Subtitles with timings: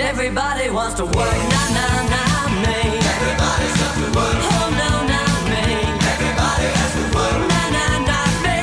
[0.00, 1.14] everybody wants to work.
[1.14, 2.98] Nah, nah, nah, me.
[2.98, 4.36] Everybody's got to work.
[4.40, 5.64] Oh, no, not me.
[6.14, 7.36] Everybody has to work.
[7.52, 8.60] Nah, nah, not me.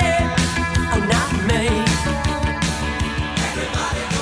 [0.94, 1.64] Oh, not me.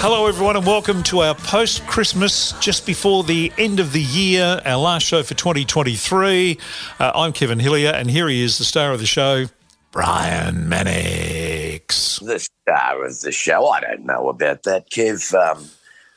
[0.02, 4.62] Hello, everyone, and welcome to our post Christmas, just before the end of the year,
[4.66, 6.58] our last show for 2023.
[7.00, 9.46] Uh, I'm Kevin Hillier, and here he is, the star of the show,
[9.92, 12.20] Brian Mannix.
[12.20, 13.68] the star of the show.
[13.70, 15.34] I don't know about that, Kev.
[15.34, 15.70] Um,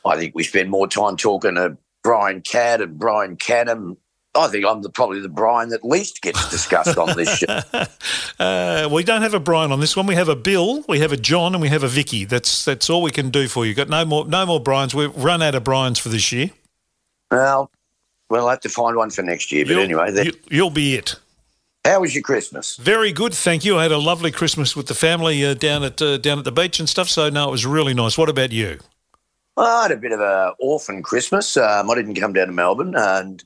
[0.05, 3.97] I think we spend more time talking to Brian Cadd and Brian Canham.
[4.35, 7.61] I think I'm the, probably the Brian that least gets discussed on this show.
[8.39, 10.07] Uh, we don't have a Brian on this one.
[10.07, 12.25] We have a Bill, we have a John, and we have a Vicki.
[12.25, 13.75] That's that's all we can do for you.
[13.75, 14.95] Got no more no more Brians.
[14.95, 16.51] We've run out of Brians for this year.
[17.33, 17.69] Well,
[18.31, 19.65] we'll have to find one for next year.
[19.65, 21.17] But You'll- anyway, you, you'll be it.
[21.85, 22.77] how was your Christmas?
[22.77, 23.77] Very good, thank you.
[23.77, 26.53] I had a lovely Christmas with the family uh, down at uh, down at the
[26.53, 27.09] beach and stuff.
[27.09, 28.17] So no, it was really nice.
[28.17, 28.79] What about you?
[29.59, 31.57] Well, I had a bit of a orphan Christmas.
[31.57, 33.43] Um, I didn't come down to Melbourne and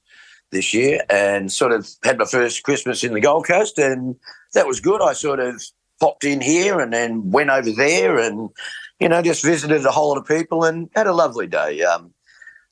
[0.51, 4.15] this year, and sort of had my first Christmas in the Gold Coast, and
[4.53, 5.01] that was good.
[5.01, 5.63] I sort of
[6.01, 8.51] popped in here and then went over there, and
[9.01, 11.81] you know, just visited a whole lot of people and had a lovely day.
[11.83, 12.13] Um,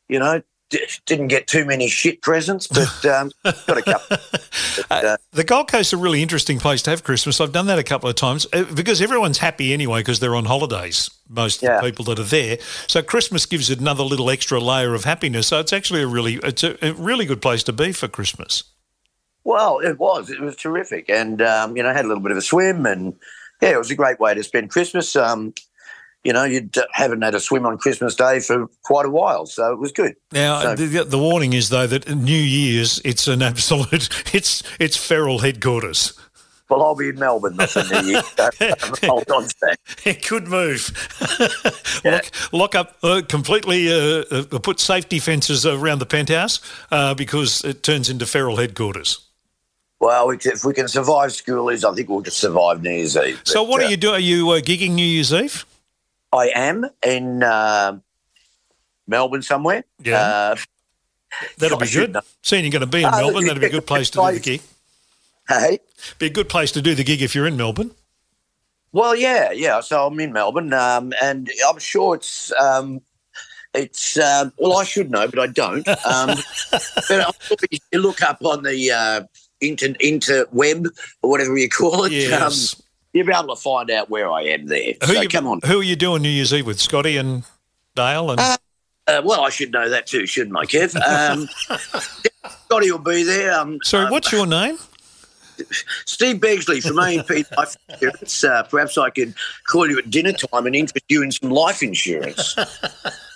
[0.07, 4.17] you know, d- didn't get too many shit presents, but um, got a couple.
[4.89, 7.41] But, uh, The Gold Coast is a really interesting place to have Christmas.
[7.41, 10.47] I've done that a couple of times uh, because everyone's happy anyway because they're on
[10.47, 11.11] holidays.
[11.29, 11.81] Most Yeah.
[11.81, 15.47] people that are there, so Christmas gives it another little extra layer of happiness.
[15.49, 18.65] So it's actually a really it's a, a really good place to be for Christmas.
[19.45, 20.31] Well, it was.
[20.31, 23.15] It was terrific, and um, you know, had a little bit of a swim, and
[23.63, 25.15] yeah, it was a great way to spend Christmas.
[25.17, 25.55] Um,
[26.25, 29.73] you know, you haven't had a swim on Christmas Day for quite a while, so
[29.73, 30.15] it was good.
[30.33, 34.97] Now So- the, the warning is though that New Year's it's an absolute it's it's
[34.97, 36.13] feral headquarters.
[36.69, 38.23] Well, I'll be in Melbourne this New Year.
[38.37, 38.49] so
[39.09, 39.77] Hold on to that.
[40.05, 40.93] It could move.
[42.05, 43.93] lock, lock up uh, completely.
[43.93, 46.61] Uh, uh, put safety fences around the penthouse
[46.93, 49.19] uh, because it turns into feral headquarters.
[49.99, 53.41] Well, if- we can survive schoolies, I think we'll just survive New Year's Eve.
[53.45, 54.15] So, what uh, are you doing?
[54.15, 55.67] Are you uh, gigging New Year's Eve?
[56.33, 57.99] I am in uh,
[59.07, 59.85] Melbourne somewhere.
[60.03, 60.21] Yeah.
[60.21, 60.57] Uh,
[61.59, 62.13] That'll be good.
[62.13, 62.21] know.
[62.43, 64.33] Seeing you're going to be in Uh, Melbourne, that'd be a good place to do
[64.33, 64.63] the gig.
[65.49, 65.79] hey.
[66.19, 67.93] Be a good place to do the gig if you're in Melbourne.
[68.93, 69.81] Well, yeah, yeah.
[69.81, 73.01] So I'm in Melbourne, um, and I'm sure it's um,
[73.73, 75.87] it's um, well, I should know, but I don't.
[75.89, 76.37] Um,
[76.73, 79.23] but you look up on the uh,
[79.61, 80.89] inter interweb
[81.23, 82.13] or whatever you call it.
[82.13, 82.81] Yes.
[83.13, 84.95] You'll be able to find out where I am there.
[85.05, 85.61] who so you, come on.
[85.65, 86.81] Who are you doing New Year's Eve with?
[86.81, 87.43] Scotty and
[87.97, 88.57] Dale and Uh,
[89.07, 90.95] Uh, well, I should know that too, shouldn't I, Kev?
[90.95, 91.49] Um,
[92.67, 93.53] Scotty will be there.
[93.59, 94.79] Um, sorry, um, what's your name?
[96.07, 98.45] Steve Begsley from A&P Life Insurance.
[98.45, 99.35] Uh, perhaps I could
[99.67, 102.57] call you at dinner time and interest you in some life insurance.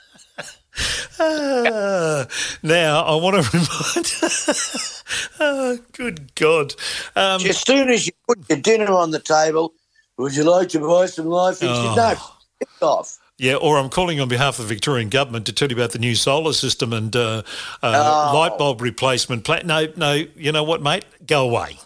[1.20, 2.26] Ah,
[2.62, 5.00] now I want to remind.
[5.40, 6.74] oh, good God!
[7.14, 9.72] Um, as soon as you put your dinner on the table,
[10.18, 11.68] would you like to buy some life Oh.
[11.68, 11.96] insurance?
[11.96, 13.18] No, f- off.
[13.38, 15.98] Yeah, or I'm calling on behalf of the Victorian government to tell you about the
[15.98, 17.42] new solar system and uh,
[17.82, 18.36] uh, Oh.
[18.36, 19.66] light bulb replacement plan.
[19.66, 21.04] No, no, you know what, mate?
[21.26, 21.78] Go away.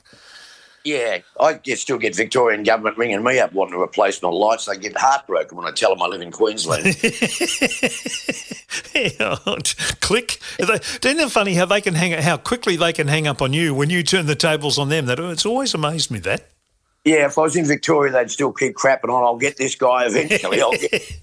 [0.88, 4.65] Yeah, I get, still get Victorian government ringing me up wanting to replace my lights.
[4.65, 6.84] They get heartbroken when I tell them I live in Queensland.
[10.00, 10.38] Click.
[10.59, 13.53] They- Isn't it funny how they can hang how quickly they can hang up on
[13.53, 15.06] you when you turn the tables on them?
[15.06, 16.47] That it's always amazed me that.
[17.04, 19.22] yeah, if I was in Victoria, they'd still keep crapping on.
[19.25, 20.60] I'll get this guy eventually.
[20.62, 21.03] I'll get.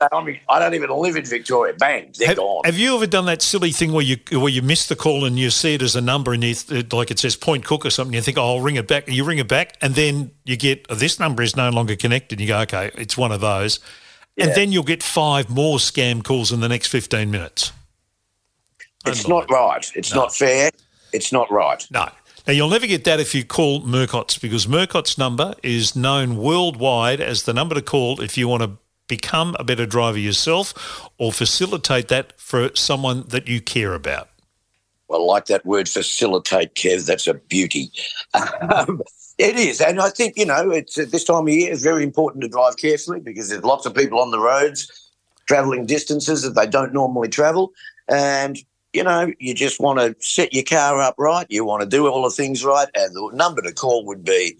[0.00, 1.74] I mean, I don't even live in Victoria.
[1.74, 2.62] Bang, they're Have, gone.
[2.64, 5.38] have you ever done that silly thing where you where you miss the call and
[5.38, 7.90] you see it as a number and you th- like it says Point Cook or
[7.90, 8.14] something?
[8.14, 9.06] You think, oh, I'll ring it back.
[9.06, 11.96] And you ring it back, and then you get oh, this number is no longer
[11.96, 12.38] connected.
[12.38, 13.80] And You go, okay, it's one of those,
[14.36, 17.72] and then you'll get five more scam calls in the next fifteen minutes.
[19.06, 19.90] It's not right.
[19.94, 20.70] It's not fair.
[21.12, 21.86] It's not right.
[21.90, 22.08] No.
[22.46, 27.20] Now, you'll never get that if you call Murcott's because Murcott's number is known worldwide
[27.20, 28.70] as the number to call if you want to
[29.08, 34.28] become a better driver yourself or facilitate that for someone that you care about.
[35.08, 37.06] Well, I like that word facilitate, Kev.
[37.06, 37.90] That's a beauty.
[38.34, 39.02] Um,
[39.38, 39.80] it is.
[39.80, 42.48] And I think, you know, it's at this time of year, it's very important to
[42.48, 45.08] drive carefully because there's lots of people on the roads
[45.46, 47.72] travelling distances that they don't normally travel.
[48.08, 48.58] And,
[48.92, 51.46] you know, you just want to set your car up right.
[51.48, 52.88] You want to do all the things right.
[52.94, 54.58] And the number to call would be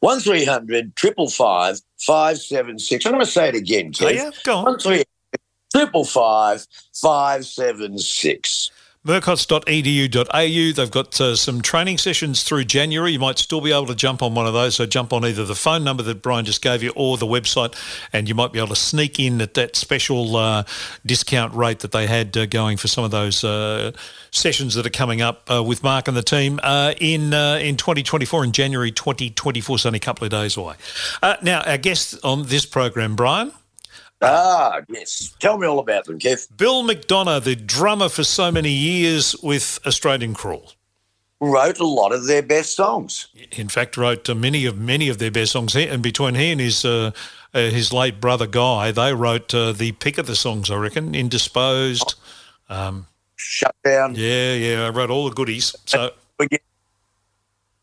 [0.00, 3.06] 1300 555 576.
[3.06, 4.06] I'm going to say it again, Kev.
[4.06, 4.30] Oh, yeah?
[4.44, 4.64] Go on.
[4.64, 5.06] 1300
[5.72, 8.70] 555 576.
[9.06, 10.72] murcotts.edu.au.
[10.74, 13.12] They've got uh, some training sessions through January.
[13.12, 14.74] You might still be able to jump on one of those.
[14.74, 17.74] So jump on either the phone number that Brian just gave you or the website,
[18.12, 20.64] and you might be able to sneak in at that special uh,
[21.06, 23.92] discount rate that they had uh, going for some of those uh,
[24.32, 28.44] sessions that are coming up uh, with Mark and the team uh, in in 2024
[28.44, 29.78] in January 2024.
[29.78, 30.74] So only a couple of days away.
[31.42, 33.52] now, our guest on this program, Brian.
[34.22, 35.34] Ah, yes.
[35.38, 36.46] Tell me all about them, Kev.
[36.56, 40.72] Bill McDonough, the drummer for so many years with Australian Crawl.
[41.40, 43.28] Wrote a lot of their best songs.
[43.52, 45.74] In fact, wrote many of many of their best songs.
[45.74, 47.12] And between he and his uh,
[47.54, 50.70] uh, his late brother Guy, they wrote uh, the pick of the songs.
[50.70, 51.14] I reckon.
[51.14, 52.14] Indisposed.
[52.68, 53.06] Um,
[53.36, 54.16] Shutdown.
[54.16, 54.86] Yeah, yeah.
[54.86, 55.74] I wrote all the goodies.
[55.86, 56.10] So.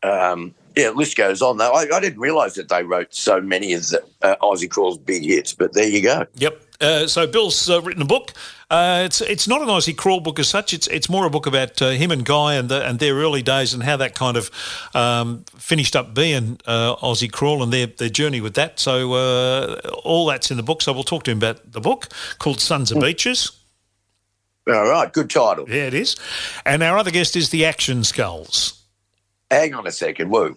[0.02, 1.56] Um, yeah, list goes on.
[1.56, 4.98] Though I, I didn't realise that they wrote so many of the uh, Aussie Crawl's
[4.98, 6.26] big hits, but there you go.
[6.36, 6.62] Yep.
[6.80, 8.32] Uh, so Bill's uh, written a book.
[8.70, 10.72] Uh, it's it's not an Aussie Crawl book as such.
[10.72, 13.42] It's it's more a book about uh, him and Guy and the, and their early
[13.42, 14.50] days and how that kind of
[14.94, 18.78] um, finished up being uh, Aussie Crawl and their their journey with that.
[18.78, 19.14] So
[20.04, 20.82] all that's in the book.
[20.82, 22.08] So we'll talk to him about the book
[22.38, 23.50] called Sons of Beaches.
[24.68, 25.64] All right, good title.
[25.68, 26.14] Yeah, it is.
[26.66, 28.77] And our other guest is the Action Skulls.
[29.50, 30.30] Hang on a second.
[30.30, 30.56] Whoa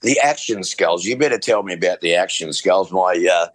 [0.00, 1.04] the action skulls.
[1.04, 2.92] You better tell me about the action skulls.
[2.92, 3.48] My uh,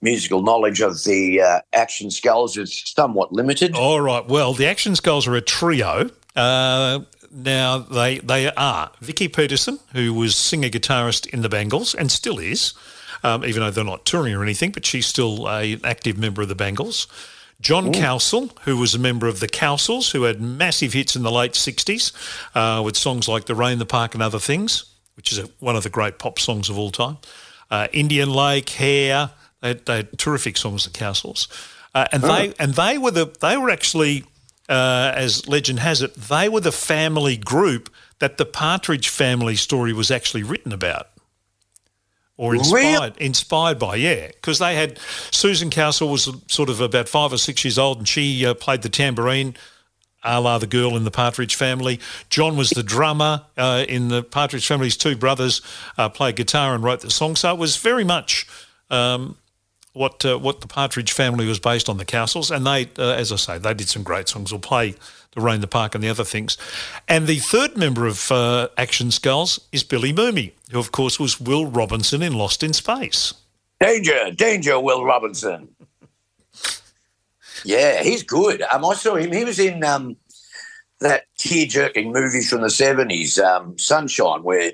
[0.00, 3.74] musical knowledge of the uh, action skulls is somewhat limited.
[3.74, 4.26] All right.
[4.26, 6.10] Well, the action skulls are a trio.
[6.36, 7.00] Uh,
[7.30, 12.38] now they they are Vicki Peterson, who was singer guitarist in the Bangles and still
[12.38, 12.74] is,
[13.22, 16.48] um, even though they're not touring or anything, but she's still an active member of
[16.48, 17.06] the Bangles.
[17.62, 18.50] John Ooh.
[18.64, 22.12] Who was a member of the Cowsills, who had massive hits in the late 60s
[22.54, 25.48] uh, with songs like The Rain, in the Park, and other things which is a,
[25.60, 27.18] one of the great pop songs of all time.
[27.70, 29.30] Uh, Indian Lake, Hair,
[29.60, 31.48] they had, they had terrific songs, the Cowsills,
[31.94, 32.26] uh, and oh.
[32.26, 34.24] they and they were the they were actually,
[34.68, 37.88] uh, as legend has it, they were the family group
[38.18, 41.08] that the Partridge Family story was actually written about.
[42.42, 43.26] Or inspired, really?
[43.26, 44.98] inspired by, yeah, because they had
[45.30, 48.82] Susan Cowsill was sort of about five or six years old, and she uh, played
[48.82, 49.54] the tambourine
[50.24, 52.00] a la the girl in the Partridge Family.
[52.30, 55.62] John was the drummer uh, in the Partridge Family's two brothers
[55.98, 57.36] uh, played guitar and wrote the song.
[57.36, 58.48] So it was very much
[58.90, 59.36] um,
[59.92, 63.30] what uh, what the Partridge Family was based on, the Cowsills And they, uh, as
[63.32, 64.52] I say, they did some great songs.
[64.52, 64.94] We'll play
[65.34, 66.58] The Rain, the Park and the other things.
[67.08, 71.40] And the third member of uh, Action Skulls is Billy Mumy, who of course was
[71.40, 73.32] Will Robinson in Lost in Space.
[73.80, 75.74] Danger, danger, Will Robinson.
[77.64, 78.62] Yeah, he's good.
[78.62, 79.32] Um, I saw him.
[79.32, 80.16] He was in um,
[81.00, 84.72] that tear-jerking movie from the seventies, um, Sunshine, where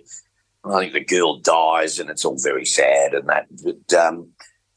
[0.65, 3.47] I think the girl dies and it's all very sad and that.
[3.63, 4.31] But um,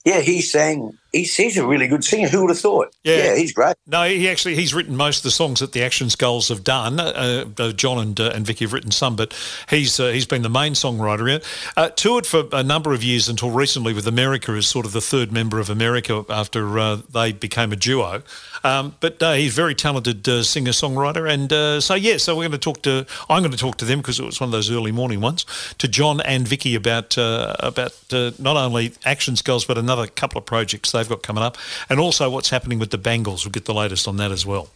[0.05, 0.97] yeah, he sang.
[1.11, 2.29] He's, he's a really good singer.
[2.29, 2.95] Who would have thought?
[3.03, 3.17] Yeah.
[3.17, 3.75] yeah, he's great.
[3.85, 6.99] No, he actually he's written most of the songs that the Action Skulls have done.
[6.99, 9.33] Uh, uh, John and uh, and Vicki have written some, but
[9.69, 11.29] he's uh, he's been the main songwriter.
[11.29, 11.41] Here.
[11.75, 15.01] Uh, toured for a number of years until recently with America as sort of the
[15.01, 18.23] third member of America after uh, they became a duo.
[18.63, 22.35] Um, but uh, he's a very talented uh, singer songwriter, and uh, so yeah, so
[22.35, 23.05] we're going to talk to.
[23.29, 25.45] I'm going to talk to them because it was one of those early morning ones.
[25.79, 30.37] To John and Vicky about uh, about uh, not only Action Skulls but another couple
[30.37, 31.57] of projects they've got coming up,
[31.89, 33.45] and also what's happening with the Bangles.
[33.45, 34.69] We'll get the latest on that as well.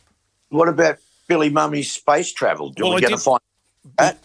[0.50, 2.69] What about Billy Mumy's space travel?
[2.69, 3.42] Do well, we get to find?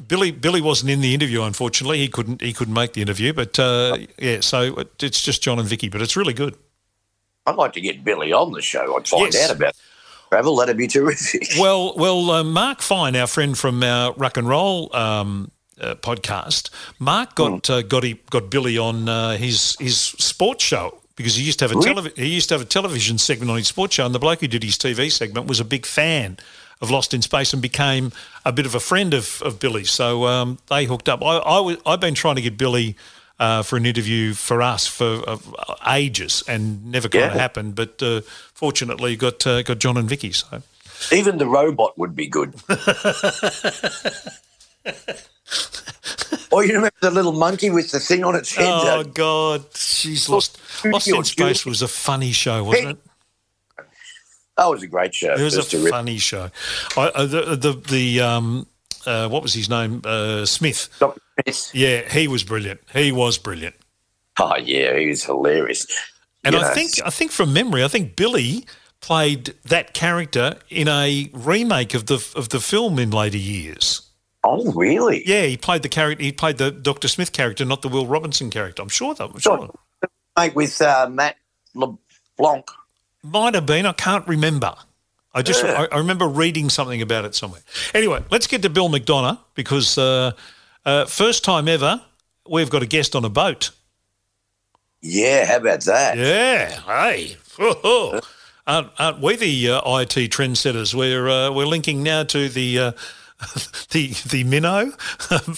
[0.09, 1.99] Billy Billy wasn't in the interview, unfortunately.
[1.99, 5.69] He couldn't he couldn't make the interview, but uh, yeah, so it's just John and
[5.69, 6.57] Vicki, but it's really good.
[7.47, 8.97] I'd like to get Billy on the show.
[8.97, 9.51] I'd find yes.
[9.51, 9.77] out about
[10.31, 10.57] travel.
[10.57, 11.49] That'd be terrific.
[11.59, 16.71] Well, well, uh, Mark Fine, our friend from our Rock and Roll um, uh, podcast,
[16.99, 17.71] Mark got mm.
[17.71, 21.69] uh, got he, got Billy on uh, his his sports show because he used to
[21.69, 24.15] have a televi- he used to have a television segment on his sports show, and
[24.15, 26.39] the bloke who did his TV segment was a big fan
[26.81, 28.13] of Lost in Space and became
[28.45, 29.85] a bit of a friend of, of Billy.
[29.85, 31.23] So um, they hooked up.
[31.23, 32.97] I, I w- I've been trying to get Billy
[33.39, 35.39] uh, for an interview for us for uh,
[35.89, 37.33] ages and never kind yeah.
[37.33, 37.75] of happened.
[37.75, 38.23] But uh,
[38.55, 40.33] fortunately, got uh, got John and Vicki.
[40.33, 40.63] So
[41.13, 42.55] even the robot would be good.
[46.53, 48.67] or you remember the little monkey with the thing on its head?
[48.69, 50.59] Oh God, she's lost.
[50.85, 52.99] Lost in Space was a funny show, wasn't it?
[54.57, 55.35] That was a great show.
[55.35, 56.51] It was a funny show.
[56.97, 58.67] I, uh, the the, the um,
[59.07, 60.03] uh, what was his name?
[60.05, 60.89] Uh, Smith.
[60.99, 61.21] Dr.
[61.43, 61.71] Smith.
[61.75, 62.81] Yeah, he was brilliant.
[62.93, 63.75] He was brilliant.
[64.39, 65.87] Oh yeah, he was hilarious.
[66.45, 68.67] And you I know, think I think from memory, I think Billy
[69.01, 74.10] played that character in a remake of the of the film in later years.
[74.43, 75.23] Oh, really?
[75.27, 76.25] Yeah, he played the character.
[76.25, 78.83] He played the Doctor Smith character, not the Will Robinson character.
[78.83, 79.71] I'm sure that was sure.
[80.37, 81.37] Mate with uh, Matt
[81.75, 82.67] LeBlanc.
[83.23, 83.85] Might have been.
[83.85, 84.75] I can't remember.
[85.35, 85.87] I just Yeah.
[85.91, 87.61] I, I remember reading something about it somewhere.
[87.95, 90.33] Anyway, let's get to Bill McDonough because uh,
[90.85, 92.01] uh, first time ever
[92.49, 93.71] we've got a guest on a boat.
[95.03, 96.19] Yeah, how about that?
[96.19, 97.37] Yeah, hey,
[98.67, 100.95] aren't, aren't we the uh, IT trendsetters?
[100.95, 102.93] We're uh, we're linking now to the uh,
[103.91, 104.93] the the minnow.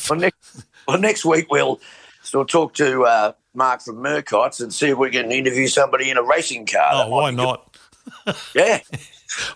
[0.09, 1.81] Well, next, well, next week we'll
[2.23, 6.17] so talk to uh, Mark from Murcott's and see if we can interview somebody in
[6.17, 6.91] a racing car.
[6.93, 7.77] Oh, why not?
[8.25, 8.35] good.
[8.55, 8.81] Yeah.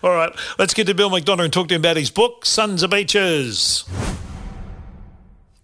[0.01, 2.81] All right, let's get to Bill McDonough and talk to him about his book, Sons
[2.81, 3.83] of Beaches.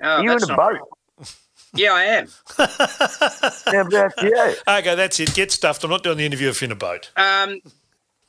[0.02, 0.80] Oh, you in a not- boat?
[1.76, 2.28] Yeah, I am.
[2.56, 4.56] How about you?
[4.68, 5.34] Okay, that's it.
[5.34, 5.84] Get stuffed.
[5.84, 7.10] I'm not doing the interview if you're in a boat.
[7.18, 7.62] Um,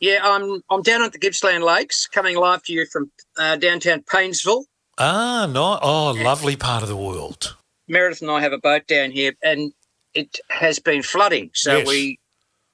[0.04, 4.02] yeah, I'm I'm down at the Gippsland Lakes, coming live to you from uh, downtown
[4.02, 4.64] Paynesville.
[4.99, 5.78] Ah, no.
[5.80, 7.56] Oh, lovely part of the world.
[7.88, 9.73] Meredith and I have a boat down here, and
[10.12, 11.50] it has been flooding.
[11.54, 11.87] So Yes.
[11.88, 12.18] we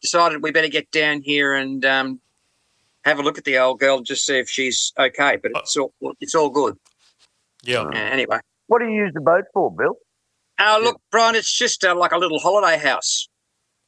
[0.03, 2.21] decided we better get down here and um,
[3.05, 5.37] have a look at the old girl, just see if she's okay.
[5.41, 6.77] But it's all it's all good.
[7.63, 7.83] Yeah.
[7.83, 9.95] Uh, anyway, What do you use the boat for, Bill?
[10.59, 13.29] uh, look, Brian, it's just uh, like a little holiday house.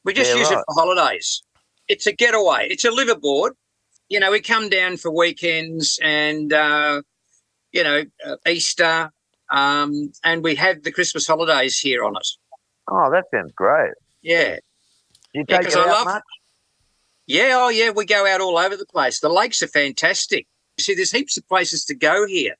[0.05, 1.42] We just Yeah, use it for holidays.
[1.87, 2.67] It's a getaway.
[2.69, 3.51] It's a liveaboard.
[4.09, 7.01] You know, we come down for weekends and, uh,
[7.71, 9.11] you know, uh, Easter,
[9.49, 12.27] um, and we have the Christmas holidays here on it.
[12.89, 13.93] Oh, that sounds great.
[14.21, 14.55] Yeah.
[14.55, 16.23] Do you Yeah, take 'cause it I out love- much?
[17.25, 19.19] Yeah, oh yeah, we go out all over the place.
[19.19, 20.45] The lakes are fantastic.
[20.79, 22.55] See, there's heaps of places to go here.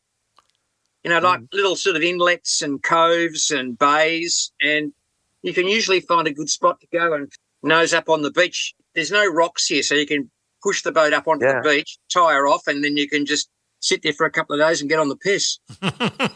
[1.04, 4.94] You know, like little sort of inlets and coves and bays, and
[5.42, 8.74] you can usually find a good spot to go and nose up on the beach.
[8.96, 10.30] There's no rocks here, so you can
[10.62, 11.62] push the boat up onto Yeah.
[11.62, 14.54] the beach, tie her off, and then you can just sit there for a couple
[14.60, 15.58] of days and get on the piss.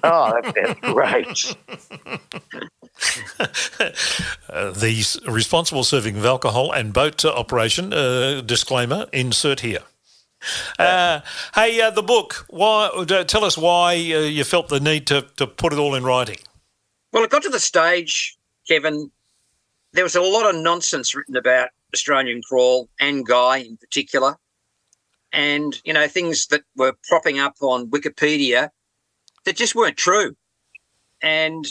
[0.04, 1.56] Oh, that sounds great.
[4.50, 9.80] Uh, the responsible serving of alcohol and boat operation uh, disclaimer insert here.
[10.80, 11.22] Uh,
[11.56, 12.46] hey, uh, the book.
[12.50, 12.88] Why?
[12.96, 16.04] uh, Tell us why uh, you felt the need to, to put it all in
[16.04, 16.38] writing.
[17.12, 18.38] Well, it got to the stage,
[18.68, 19.12] Kevin.
[19.94, 24.36] There was a lot of nonsense written about Australian crawl and Guy in particular,
[25.32, 28.70] and you know things that were propping up on Wikipedia
[29.46, 30.36] that just weren't true.
[31.22, 31.66] And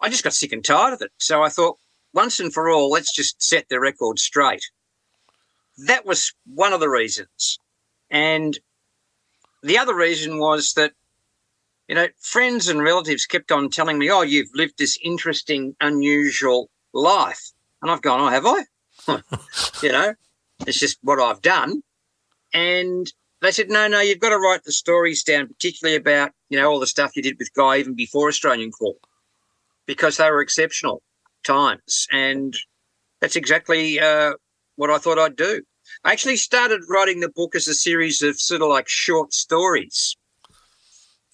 [0.00, 1.12] I just got sick and tired of it.
[1.18, 1.78] So I thought,
[2.12, 4.64] once and for all, let's just set the record straight.
[5.86, 7.58] That was one of the reasons,
[8.10, 8.58] and
[9.62, 10.92] the other reason was that
[11.88, 16.68] you know, friends and relatives kept on telling me, "Oh, you've lived this interesting, unusual
[16.92, 18.66] life," and I've gone, "Oh, have I?"
[19.82, 20.14] you know,
[20.66, 21.82] it's just what I've done.
[22.52, 26.58] And they said, "No, no, you've got to write the stories down, particularly about you
[26.58, 28.98] know all the stuff you did with Guy even before Australian Crawl,
[29.86, 31.02] because they were exceptional
[31.44, 32.54] times." And
[33.20, 34.32] that's exactly uh,
[34.76, 35.62] what I thought I'd do.
[36.04, 40.16] I actually started writing the book as a series of sort of like short stories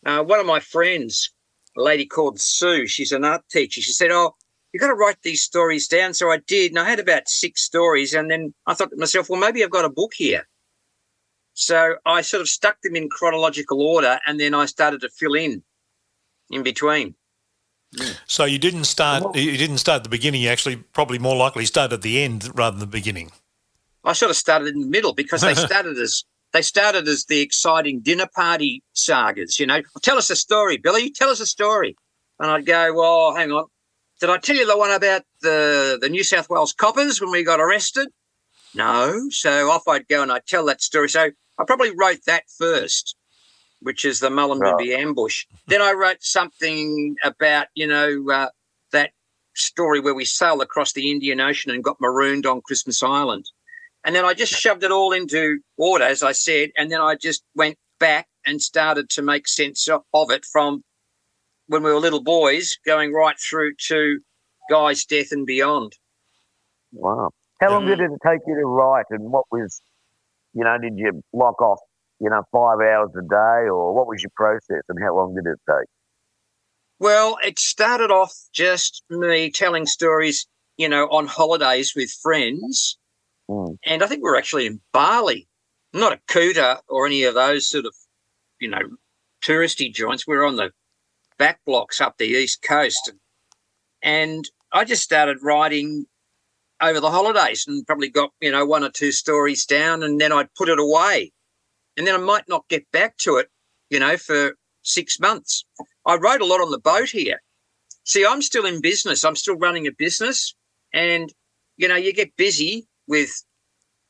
[0.06, 1.30] uh, one of my friends,
[1.76, 3.80] a lady called Sue, she's an art teacher.
[3.80, 4.35] She said, "Oh,
[4.75, 7.62] you got to write these stories down." So I did, and I had about six
[7.62, 8.12] stories.
[8.12, 10.47] And then I thought to myself, "Well, maybe I've got a book here."
[11.54, 15.35] So I sort of stuck them in chronological order, and then I started to fill
[15.35, 15.62] in
[16.50, 17.14] in between.
[18.26, 19.37] So you didn't start.
[19.37, 20.43] You didn't start at the beginning.
[20.43, 23.31] You actually probably more likely started at the end rather than the beginning.
[24.04, 27.40] I sort of started in the middle because they started as they started as the
[27.40, 29.59] exciting dinner party sagas.
[29.59, 31.11] You know, tell us a story, Billy.
[31.11, 31.97] Tell us a story,
[32.38, 33.66] and I'd go, "Well, hang on.
[34.25, 37.45] Did I tell you the one about the the New South Wales coppers when we
[37.45, 38.09] got arrested?
[38.75, 39.28] No.
[39.28, 41.11] So off I'd go and I'd tell that story.
[41.11, 41.25] So
[41.59, 43.16] I probably wrote that first,
[43.83, 45.45] which is the Mullumbimby ambush.
[45.66, 48.49] Then I wrote something about you know uh,
[48.93, 49.11] that
[49.54, 53.45] story where we sailed across the Indian Ocean and got marooned on Christmas Island.
[54.07, 57.16] And then I just shoved it all into order, as I said, and then I
[57.16, 60.83] just went back and started to make sense of it from
[61.66, 64.18] when we were little boys, going right through to
[64.71, 65.92] Guy's death and beyond.
[66.92, 67.30] Wow.
[67.61, 69.80] How long did it take you to write, and what was,
[70.52, 71.78] you know, did you lock off,
[72.21, 75.50] you know, five hours a day, or what was your process, and how long did
[75.50, 75.88] it take?
[77.00, 82.99] Well, it started off just me telling stories, you know, on holidays with friends.
[83.50, 83.76] Mm.
[83.85, 85.49] And I think we were actually in Bali,
[85.92, 87.94] not a Kuta or any of those sort of,
[88.61, 88.80] you know,
[89.44, 90.26] touristy joints.
[90.26, 90.71] We were on the
[91.38, 93.12] back blocks up the east coast.
[94.02, 96.06] And I just started writing
[96.80, 100.32] over the holidays and probably got, you know, one or two stories down and then
[100.32, 101.32] I'd put it away.
[101.96, 103.48] And then I might not get back to it,
[103.90, 105.64] you know, for six months.
[106.04, 107.40] I wrote a lot on the boat here.
[108.04, 109.24] See, I'm still in business.
[109.24, 110.54] I'm still running a business.
[110.92, 111.32] And,
[111.76, 113.30] you know, you get busy with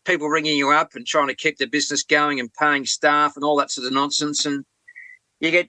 [0.04, 3.44] people ringing you up and trying to keep the business going and paying staff and
[3.44, 4.44] all that sort of nonsense.
[4.44, 4.64] And
[5.40, 5.68] you get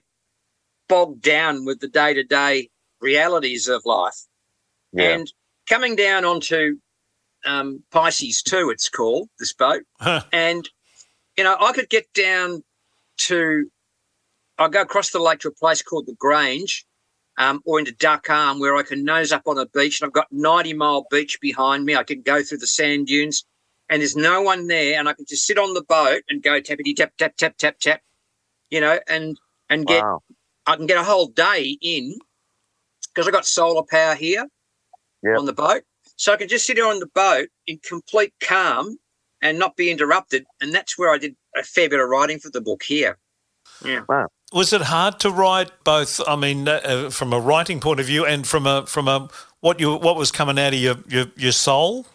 [0.88, 4.26] bogged down with the day to day realities of life.
[4.92, 5.10] Yeah.
[5.10, 5.32] And
[5.68, 6.76] coming down onto
[7.44, 9.82] um, Pisces 2, it's called, this boat.
[10.00, 10.22] Huh.
[10.32, 10.68] And,
[11.36, 12.62] you know, I could get down
[13.18, 13.70] to,
[14.58, 16.86] I go across the lake to a place called the Grange
[17.38, 20.14] um, or into Duck Arm where I can nose up on a beach and I've
[20.14, 21.94] got 90 mile beach behind me.
[21.94, 23.44] I can go through the sand dunes
[23.88, 26.60] and there's no one there and I can just sit on the boat and go
[26.60, 28.00] tappity tap, tap, tap, tap, tap,
[28.70, 29.38] you know, and,
[29.68, 30.22] and get, Wow.
[30.66, 32.18] I can get a whole day in
[33.14, 34.46] because I've got solar power here
[35.22, 35.38] Yep.
[35.38, 35.82] on the boat.
[36.16, 38.98] So I can just sit here on the boat in complete calm
[39.42, 40.44] and not be interrupted.
[40.60, 43.18] And that's where I did a fair bit of writing for the book here.
[43.84, 44.02] Yeah.
[44.52, 46.20] Was it hard to write both?
[46.26, 49.28] I mean, uh, uh, from a writing point of view, and from a from a
[49.60, 52.06] what you what was coming out of your your, your soul.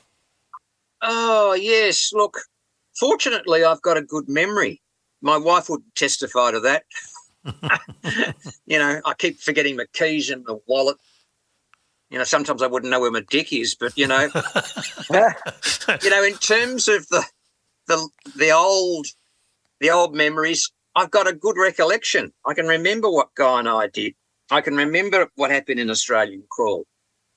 [1.01, 2.12] Oh, yes.
[2.13, 2.39] Look,
[2.98, 4.81] fortunately, I've got a good memory.
[5.22, 6.84] My wife would testify to that.
[8.65, 10.98] you know, I keep forgetting my keys in the wallet.
[12.10, 14.21] You know, sometimes I wouldn't know where my dick is, but you know,
[16.03, 17.24] you know, in terms of the
[17.88, 19.07] the the old
[19.79, 22.33] the old memories, I've got a good recollection.
[22.45, 24.13] I can remember what Guy and I did.
[24.50, 26.86] I can remember what happened in Australian Crawl.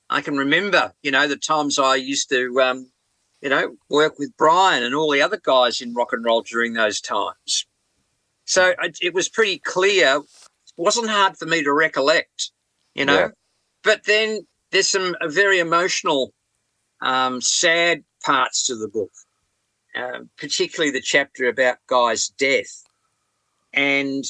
[0.09, 2.91] I can remember, you know, the times I used to, um,
[3.41, 6.73] you know, work with Brian and all the other guys in rock and roll during
[6.73, 7.65] those times.
[8.45, 10.17] So it, it was pretty clear.
[10.17, 10.23] It
[10.77, 12.51] wasn't hard for me to recollect,
[12.93, 13.19] you know.
[13.19, 13.27] Yeah.
[13.83, 16.33] But then there's some very emotional,
[17.01, 19.11] um, sad parts to the book,
[19.95, 22.83] um, particularly the chapter about Guy's death.
[23.73, 24.23] And,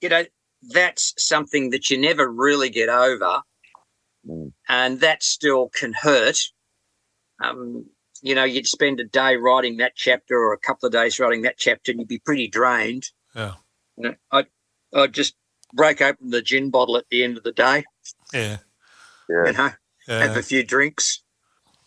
[0.00, 0.24] you know,
[0.70, 3.42] that's something that you never really get over.
[4.28, 4.52] Mm.
[4.68, 6.38] And that still can hurt.
[7.42, 7.86] Um,
[8.22, 11.42] you know, you'd spend a day writing that chapter or a couple of days writing
[11.42, 13.04] that chapter and you'd be pretty drained.
[13.34, 13.54] Yeah.
[13.96, 14.46] You know, I'd,
[14.94, 15.34] I'd just
[15.74, 17.84] break open the gin bottle at the end of the day,
[18.32, 18.58] Yeah.
[19.28, 19.46] Yeah.
[19.46, 19.70] you know,
[20.08, 21.22] have a few drinks.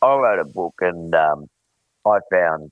[0.01, 1.47] I wrote a book and um,
[2.05, 2.71] I found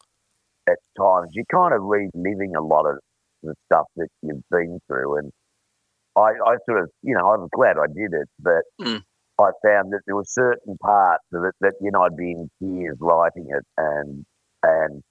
[0.68, 2.98] at times you're kind of reliving a lot of
[3.44, 5.18] the stuff that you've been through.
[5.18, 5.32] And
[6.16, 9.04] I, I sort of, you know, I was glad I did it, but Mm.
[9.40, 12.50] I found that there were certain parts of it that, you know, I'd be in
[12.60, 14.26] tears writing it and,
[14.64, 15.04] and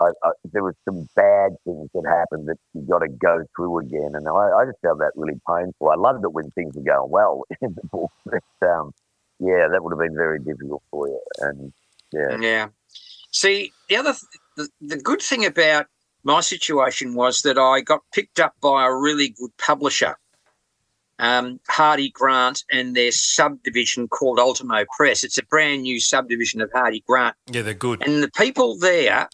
[0.00, 3.78] I, I, there was some bad things that happened that you got to go through
[3.80, 4.12] again.
[4.14, 5.90] And I, I just found that really painful.
[5.90, 8.92] I loved it when things were going well in the book, but um,
[9.38, 11.20] yeah, that would have been very difficult for you.
[11.38, 11.72] And
[12.12, 12.68] yeah, Yeah.
[13.32, 15.86] See, the other, th- the, the good thing about
[16.24, 20.16] my situation was that I got picked up by a really good publisher,
[21.22, 25.22] um, Hardie Grant, and their subdivision called Ultimo Press.
[25.22, 27.36] It's a brand new subdivision of Hardie Grant.
[27.50, 28.02] Yeah, they're good.
[28.04, 29.28] And the people there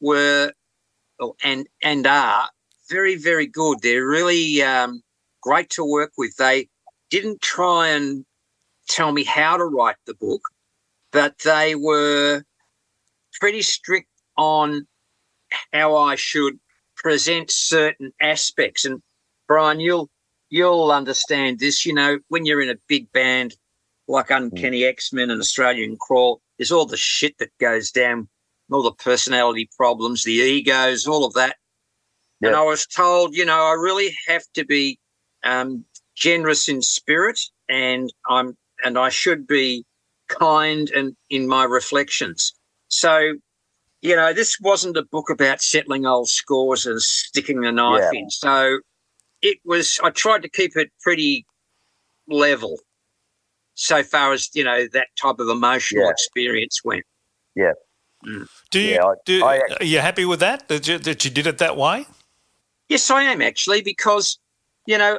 [0.00, 0.52] were
[1.20, 2.48] oh, and and are
[2.88, 3.78] very, very good.
[3.82, 5.02] They're really um,
[5.42, 6.36] great to work with.
[6.36, 6.68] They
[7.10, 8.24] didn't try and
[8.88, 10.42] tell me how to write the book,
[11.10, 12.44] but they were
[13.40, 14.86] pretty strict on
[15.72, 16.60] how I should
[16.96, 18.84] present certain aspects.
[18.84, 19.02] And
[19.48, 20.08] Brian, you'll
[20.52, 21.84] you'll understand this.
[21.86, 23.56] You know, when you're in a big band
[24.06, 28.28] like Uncanny X Men and Australian Crawl, there's all the shit that goes down,
[28.70, 31.56] all the personality problems, the egos, all of that.
[32.42, 34.98] And I was told, you know, I really have to be
[35.44, 35.84] um,
[36.16, 39.84] generous in spirit, and I'm and I should be
[40.28, 42.52] kind and in my reflections.
[42.88, 43.34] So,
[44.02, 48.18] you know, this wasn't a book about settling old scores and sticking the knife Yeah.
[48.20, 48.30] in.
[48.30, 48.80] So
[49.42, 50.00] it was.
[50.02, 51.44] I tried to keep it pretty
[52.28, 52.78] level,
[53.74, 56.10] so far as you know that type of emotional Yeah.
[56.10, 57.04] experience went.
[57.54, 57.72] Yeah.
[58.70, 60.68] Do you, Yeah, I- do, I- are you happy with that?
[60.68, 62.06] That you, that you did it that way?
[62.88, 64.38] Yes, I am actually, because,
[64.86, 65.18] you know,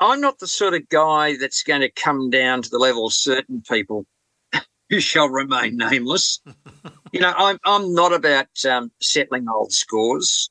[0.00, 3.12] I'm not the sort of guy that's going to come down to the level of
[3.12, 4.06] certain people
[4.90, 6.40] who shall remain nameless.
[7.12, 10.50] you know, I'm, I'm not about um, settling old scores.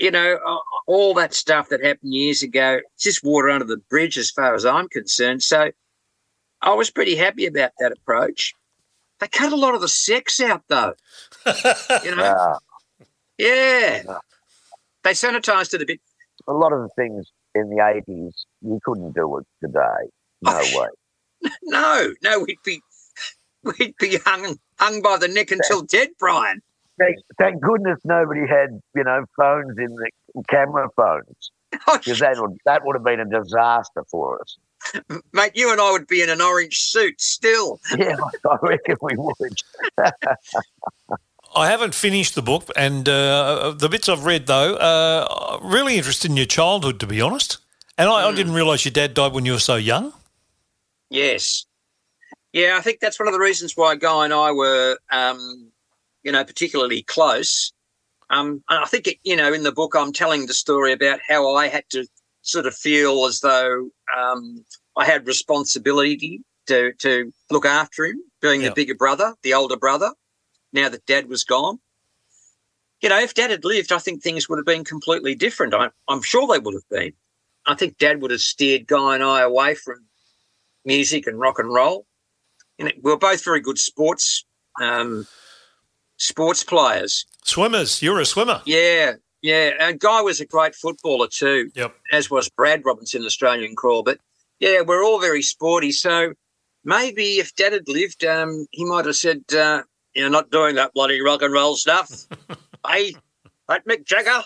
[0.00, 3.76] You know, uh, all that stuff that happened years ago, it's just water under the
[3.90, 5.42] bridge as far as I'm concerned.
[5.42, 5.70] So
[6.62, 8.54] I was pretty happy about that approach.
[9.18, 10.94] They cut a lot of the sex out, though.
[12.02, 12.58] You know, Ah,
[13.36, 14.02] yeah.
[15.04, 16.00] They sanitized it a bit.
[16.48, 18.32] a lot of the things in the 80s,
[18.62, 20.10] you couldn't do it today.
[20.42, 21.50] No Oh, way.
[21.62, 22.80] No, no, we'd be
[23.62, 26.62] we'd be hung hung by the neck until dead, Brian.
[27.00, 30.10] Thank, thank goodness nobody had, you know, phones in the
[30.48, 34.58] camera phones because that would that would have been a disaster for us.
[35.32, 37.80] mate, you and I would be in an orange suit still.
[37.96, 38.16] Yeah,
[38.48, 39.62] I reckon we would.
[41.56, 46.30] I haven't finished the book, and uh, the bits I've read though, uh, really interested
[46.30, 47.58] in your childhood, to be honest.
[47.96, 50.12] And I, I didn't realise your dad died when you were so young.
[51.10, 51.64] Yes.
[52.52, 55.70] Yeah, I think that's one of the reasons why Guy and I were, um,
[56.22, 57.72] you know, particularly close.
[58.30, 61.20] Um, and I think, it, you know, in the book, I'm telling the story about
[61.26, 62.06] how I had to
[62.42, 64.64] sort of feel as though um,
[64.96, 70.12] I had responsibility to, to look after him, being the bigger brother, the older brother,
[70.72, 71.78] now that dad was gone.
[73.02, 75.74] You know, if dad had lived, I think things would have been completely different.
[75.74, 77.12] I, I'm sure they would have been.
[77.66, 80.06] I think dad would have steered Guy and I away from
[80.84, 82.06] music and rock and roll.
[82.78, 84.44] You know, we were both very good sports
[84.80, 85.26] um,
[86.20, 87.24] sports players.
[87.44, 88.62] Swimmers, you're a swimmer.
[88.66, 89.72] Yeah, yeah.
[89.80, 91.94] And Guy was a great footballer too, Yep.
[92.12, 94.02] as was Brad Robinson, Australian crawl.
[94.02, 94.18] But
[94.60, 95.90] yeah, we're all very sporty.
[95.90, 96.34] So
[96.84, 99.82] maybe if Dad had lived, um, he might have said, uh,
[100.14, 102.10] "You're not doing that bloody rock and roll stuff."
[102.86, 103.14] hey,
[103.68, 104.42] that Mick Jagger.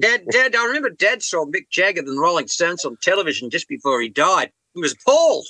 [0.00, 3.68] Dad, Dad, I remember Dad saw Mick Jagger and the Rolling Stones on television just
[3.68, 4.50] before he died.
[4.74, 5.46] He was appalled.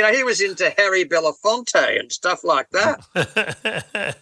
[0.00, 3.04] You know, he was into Harry Belafonte and stuff like that.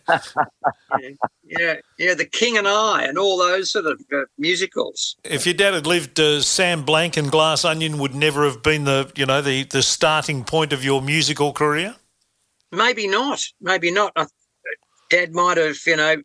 [0.99, 1.11] yeah,
[1.45, 5.14] yeah, yeah, The King and I, and all those sort of uh, musicals.
[5.23, 8.87] If your dad had lived, uh, Sam Blank and Glass Onion would never have been
[8.87, 11.95] the, you know, the, the starting point of your musical career.
[12.73, 13.45] Maybe not.
[13.61, 14.11] Maybe not.
[14.17, 14.27] I,
[15.11, 16.17] Dad might have, you know,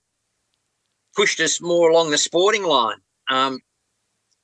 [1.16, 2.98] pushed us more along the sporting line.
[3.30, 3.60] Um,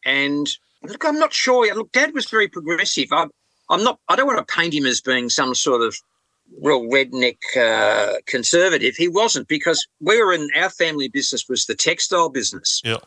[0.06, 0.48] and
[0.84, 1.74] look, I'm not sure.
[1.74, 3.08] Look, Dad was very progressive.
[3.12, 3.32] I'm,
[3.69, 3.99] I'm not.
[4.10, 5.95] I don't want to paint him as being some sort of
[6.62, 8.95] real redneck uh, conservative.
[8.95, 12.82] He wasn't because we were in our family business was the textile business.
[12.84, 12.97] Yeah.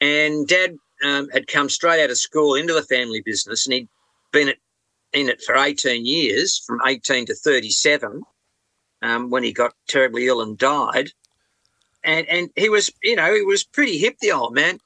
[0.00, 3.88] And Dad um, had come straight out of school into the family business, and he'd
[4.32, 4.56] been at,
[5.12, 8.22] in it for 18 years, from 18 to 37,
[9.02, 11.10] um, when he got terribly ill and died.
[12.02, 14.78] And and he was, you know, he was pretty hip, the old man.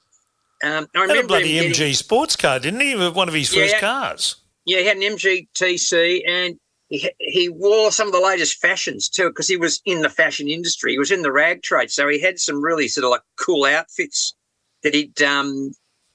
[0.64, 2.96] Um, I Had a bloody him getting- MG sports car, didn't he?
[2.96, 3.80] One of his first Yeah.
[3.80, 4.36] cars.
[4.64, 9.28] Yeah, he had an MGTC and he, he wore some of the latest fashions too
[9.28, 10.92] because he was in the fashion industry.
[10.92, 11.90] He was in the rag trade.
[11.90, 14.34] So he had some really sort of like cool outfits
[14.82, 15.72] that he'd, um,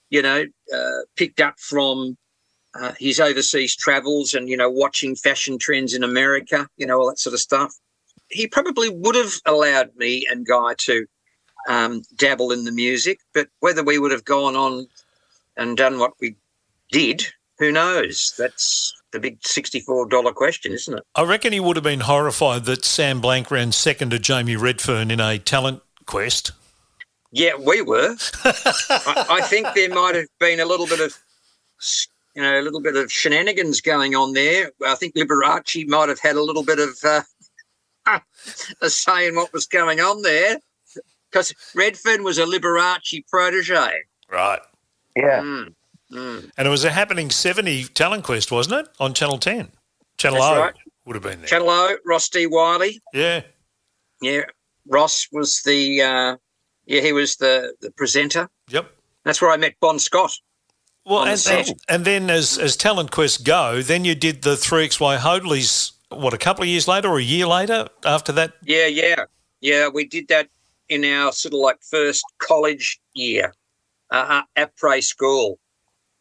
[0.10, 2.18] you know, uh, picked up from
[2.76, 7.10] uh, his overseas travels and, you know, watching fashion trends in America, you know, all
[7.10, 7.74] that sort of stuff.
[8.30, 11.06] He probably would have allowed me and Guy to
[11.68, 14.88] um, dabble in the music, but whether we would have gone on
[15.58, 16.36] and done what we
[16.92, 17.26] did,
[17.60, 18.34] who knows?
[18.38, 21.04] That's the big $64 question, isn't it?
[21.16, 25.12] I reckon he would have been horrified that Sam Blank ran second to Jamie Redfern
[25.12, 26.52] in a talent quest.
[27.32, 28.16] Yeah, we were.
[28.44, 31.16] I, I think there might have been a little bit of,
[32.36, 34.72] you know, a little bit of shenanigans going on there.
[34.86, 37.22] I think Liberace might have had a little bit of uh,
[38.82, 40.58] a say in what was going on there
[41.30, 43.92] because Redfern was a Liberace protege.
[44.32, 44.62] Right.
[45.16, 45.42] Yeah.
[45.42, 45.74] Mm,
[46.12, 46.50] mm.
[46.58, 48.94] And it was a happening 70 talent quest, wasn't it?
[49.00, 49.70] On Channel 10.
[50.18, 50.74] Channel That's O right.
[51.06, 51.48] would have been there.
[51.48, 52.48] Channel O, Ross D.
[52.48, 53.02] Wyllie.
[53.14, 53.42] yeah.
[54.22, 54.42] Yeah,
[54.86, 56.36] Ross was the, uh,
[56.86, 58.50] yeah, he was the, the presenter.
[58.70, 58.92] Yep.
[59.24, 60.34] That's where I met Bon Scott.
[61.06, 64.42] Well, on the and, and, and then as, as talent quests go, then you did
[64.42, 68.54] the 3XY Hoadleys, what, a couple of years later or a year later after that?
[68.64, 69.24] Yeah, yeah,
[69.62, 69.88] yeah.
[69.88, 70.50] We did that
[70.90, 73.54] in our sort of like first college year
[74.12, 75.60] uh, at Prey School.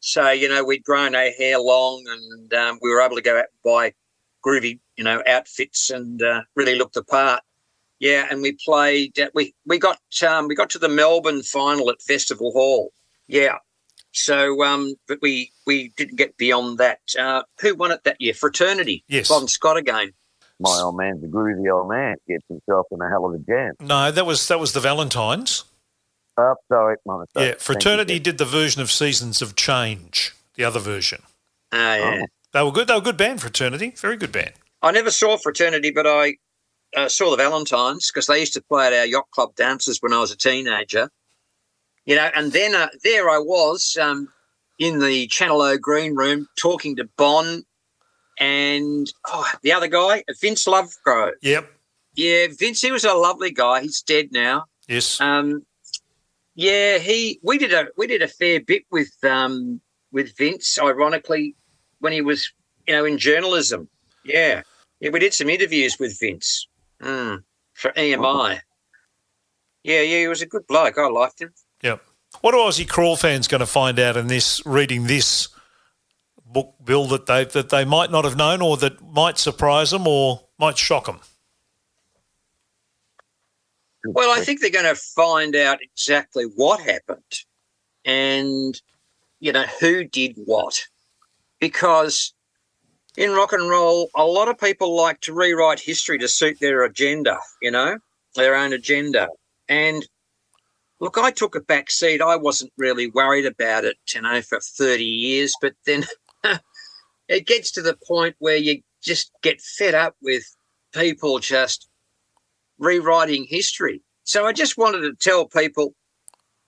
[0.00, 3.38] So you know we'd grown our hair long, and um, we were able to go
[3.38, 3.94] out and buy
[4.44, 7.42] groovy, you know, outfits and uh, really look the part.
[8.00, 9.18] Yeah, and we played.
[9.18, 12.92] Uh, we we got um, we got to the Melbourne final at Festival Hall.
[13.26, 13.56] Yeah.
[14.12, 17.00] So, um, but we we didn't get beyond that.
[17.18, 18.34] Uh, who won it that year?
[18.34, 19.04] Fraternity.
[19.08, 19.28] Yes.
[19.28, 20.12] Bon Scott again.
[20.60, 22.16] My old man's a groovy old man.
[22.26, 23.74] Gets himself in a hell of a jam.
[23.80, 25.64] No, that was that was the Valentines.
[26.38, 27.34] Oh, sorry, my mistake.
[27.34, 28.22] Yeah, Thank you, Fraternity Kev.
[28.22, 31.22] did the version of Seasons of Change, the other version.
[31.72, 32.20] Ah, yeah.
[32.22, 32.26] Oh.
[32.52, 32.86] They were good.
[32.86, 33.90] They were a good band, Fraternity.
[33.96, 34.52] Very good band.
[34.80, 36.36] I never saw Fraternity, but I
[36.96, 40.12] uh, saw the Valentines because they used to play at our yacht club dances when
[40.12, 41.10] I was a teenager.
[42.06, 44.28] You know, and then uh, there I was um,
[44.78, 47.64] in the Channel O green room talking to Bon
[48.38, 51.32] and oh, the other guy, Vince Lovegrove.
[51.42, 51.70] Yep.
[52.14, 53.82] Yeah, Vince, he was a lovely guy.
[53.82, 54.66] He's dead now.
[54.88, 55.20] Yes.
[55.20, 55.66] Um,
[56.58, 60.76] yeah, he we did a we did a fair bit with um, with Vince.
[60.76, 61.54] Ironically,
[62.00, 62.52] when he was
[62.84, 63.88] you know in journalism,
[64.24, 64.62] yeah,
[64.98, 66.66] yeah, we did some interviews with Vince
[67.00, 67.44] mm,
[67.74, 68.58] for EMI.
[69.84, 70.98] Yeah, yeah, he was a good bloke.
[70.98, 71.54] I liked him.
[71.84, 72.02] Yep.
[72.40, 75.50] What are Aussie Crawl fans going to find out in this reading this
[76.44, 80.08] book, Bill, that they that they might not have known, or that might surprise them,
[80.08, 81.20] or might shock them?
[84.04, 87.44] Well, I think they're going to find out exactly what happened
[88.04, 88.80] and,
[89.40, 90.82] you know, who did what.
[91.60, 92.32] Because
[93.16, 96.84] in rock and roll, a lot of people like to rewrite history to suit their
[96.84, 97.98] agenda, you know,
[98.36, 99.28] their own agenda.
[99.68, 100.06] And
[101.00, 102.22] look, I took a back seat.
[102.22, 105.52] I wasn't really worried about it, you know, for 30 years.
[105.60, 106.04] But then
[107.28, 110.44] it gets to the point where you just get fed up with
[110.92, 111.88] people just
[112.78, 114.02] rewriting history.
[114.24, 115.94] So I just wanted to tell people,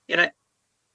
[0.09, 0.29] you know,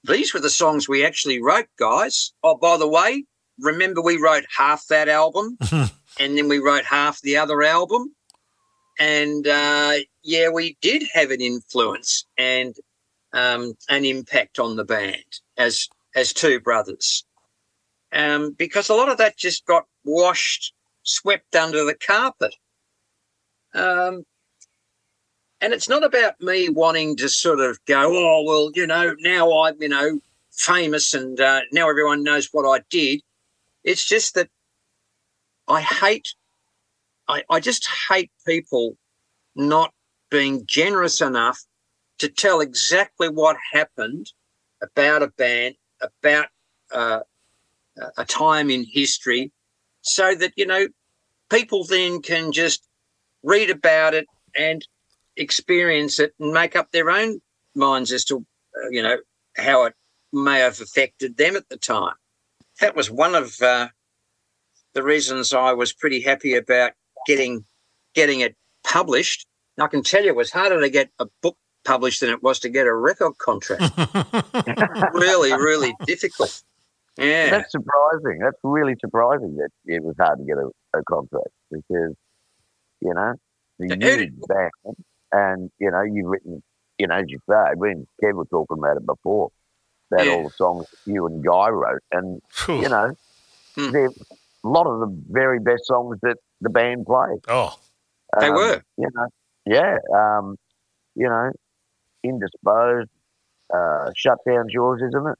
[0.04, 2.32] these were the songs we actually wrote, guys.
[2.42, 3.24] Oh, by the way,
[3.60, 8.14] remember we wrote half that album and then we wrote half the other album.
[8.98, 12.74] And uh, yeah, we did have an influence and
[13.32, 17.24] um, an impact on the band as as two brothers.
[18.12, 22.54] Um, because a lot of that just got washed, swept under the carpet.
[23.74, 24.24] Um,
[25.60, 29.62] and it's not about me wanting to sort of go, oh, well, you know, now
[29.62, 30.20] I'm, you know,
[30.52, 33.22] famous and uh, now everyone knows what I did.
[33.84, 34.48] It's just that
[35.68, 36.34] I hate,
[37.28, 38.96] I, I just hate people
[39.54, 39.92] not
[40.30, 41.64] being generous enough
[42.18, 44.32] to tell exactly what happened
[44.82, 46.48] about a band, about
[46.92, 47.20] uh,
[48.16, 49.52] a time in history,
[50.02, 50.86] so that, you know,
[51.50, 52.86] people then can just
[53.42, 54.86] read about it and
[55.36, 57.40] experience it and make up their own
[57.74, 59.18] minds as to, uh, you know,
[59.56, 59.94] how it
[60.32, 62.14] may have affected them at the time.
[62.80, 63.88] That was one of uh,
[64.92, 66.92] the reasons I was pretty happy about
[67.26, 67.64] getting
[68.14, 69.46] getting it published.
[69.78, 72.58] I can tell you, it was harder to get a book published than it was
[72.60, 73.82] to get a record contract.
[75.14, 76.62] really, really difficult.
[77.18, 77.50] Yeah.
[77.50, 78.40] That's surprising.
[78.42, 82.14] That's really surprising that it was hard to get a, a contract because,
[83.00, 83.34] you know,
[83.78, 84.70] the Who did- band,
[85.32, 86.62] and you know, you've written,
[86.98, 89.50] you know, as you say, when Kev was talking about it before,
[90.10, 90.32] about Yeah.
[90.32, 92.82] all the songs you and Guy wrote, and Phew.
[92.82, 93.12] you know,
[93.76, 97.40] they're a lot of the very best songs that the band played.
[97.48, 97.78] Oh,
[98.40, 98.82] They Um, were.
[98.96, 99.28] You know,
[99.66, 99.98] yeah.
[100.14, 100.56] Um,
[101.14, 101.50] you know,
[102.22, 103.08] indisposed,
[103.72, 105.38] uh, shutdown's yours, isn't it?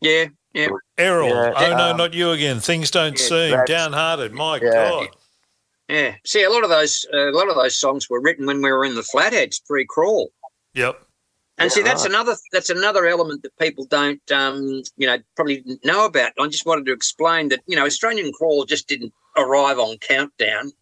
[0.00, 0.24] Yeah.
[0.54, 0.68] Yeah.
[0.98, 1.28] Errol.
[1.30, 2.60] Yeah, oh, no, um, not you again.
[2.60, 4.32] Things don't yeah, seem downhearted.
[4.32, 4.70] My Yeah.
[4.72, 5.08] God.
[5.88, 6.14] Yeah.
[6.24, 8.70] See, a lot of those, uh, a lot of those songs were written when we
[8.72, 10.30] were in the Flatheads pre-crawl.
[10.74, 11.02] Yep.
[11.58, 12.10] And see, that's right.
[12.10, 16.32] another that's another element that people don't, um, you know, probably didn't know about.
[16.40, 20.72] I just wanted to explain that you know Australian Crawl just didn't arrive on Countdown,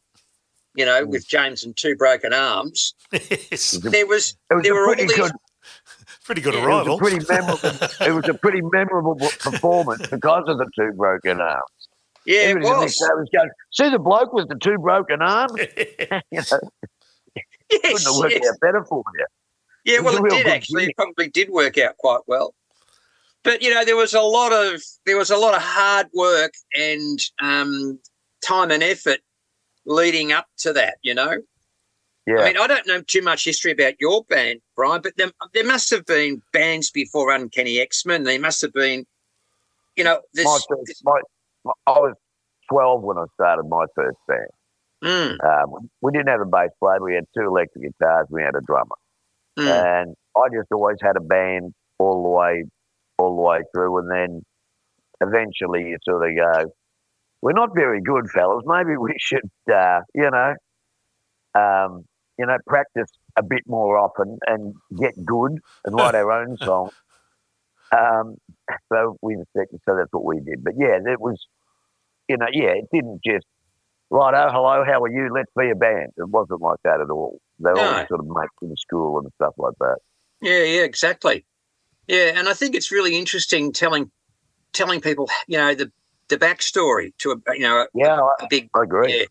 [0.77, 1.11] you know, Hmm.
[1.11, 2.95] with James and Two Broken Arms.
[3.13, 3.73] yes.
[3.83, 5.17] There was It was there a were all pretty these.
[5.17, 5.33] good,
[6.25, 6.95] Pretty good Yeah, it it was arrival.
[6.95, 8.07] a pretty memorable.
[8.07, 11.80] it was a pretty memorable performance because of the two broken arms.
[12.27, 13.01] Yeah, it Everybody in the was.
[13.01, 15.53] was going, See the bloke with the two broken arms?
[15.77, 16.61] you know,
[17.73, 18.49] Yes, couldn't have worked yes.
[18.51, 19.27] out better for you.
[19.85, 20.87] Yeah, well, it did actually.
[20.87, 22.55] It probably did work out quite well.
[23.45, 26.53] But you know, there was a lot of there was a lot of hard work
[26.77, 27.99] and um,
[28.45, 29.21] time and effort
[29.87, 30.97] leading up to that.
[31.03, 31.37] You know,
[32.27, 32.41] Yeah.
[32.41, 35.65] I mean, I don't know too much history about your band, Brian, but there, there
[35.65, 38.25] must have been bands before Uncanny X Men.
[38.25, 39.07] There must have been,
[39.97, 40.45] you know, this.
[40.45, 41.21] my first, my,
[41.65, 42.15] I was
[42.71, 44.49] 12 when I started my first band.
[45.03, 47.01] Mm, Um, we didn't have a bass player.
[47.03, 48.27] We had two electric guitars.
[48.31, 48.97] We had a drummer.
[49.59, 52.65] mm, and I just always had a band all the way,
[53.19, 54.43] all the way through, and then
[55.21, 56.73] eventually you sort of go,
[57.43, 58.65] "We're not very good, fellas.
[58.67, 60.55] Maybe we should, uh, you know,
[61.55, 62.05] um,
[62.39, 66.93] you know, practice a bit more often and get good and write our own songs."
[67.97, 68.37] Um,
[68.93, 70.63] so we so that's what we did.
[70.63, 71.39] But yeah, it was,
[72.29, 73.47] you know, yeah, it didn't just.
[74.13, 75.33] Right, oh, hello, how are you?
[75.33, 76.11] Let's be a band.
[76.17, 77.39] It wasn't like that at all.
[77.61, 77.81] They No.
[77.81, 79.99] all sort of mates in school and stuff like that.
[80.41, 81.45] yeah, yeah, exactly.
[82.09, 84.11] Yeah, and I think it's really interesting telling
[84.73, 85.93] telling people, you know, the
[86.29, 89.17] the backstory to a you know a, Yeah, I, a big I agree.
[89.21, 89.25] Yeah.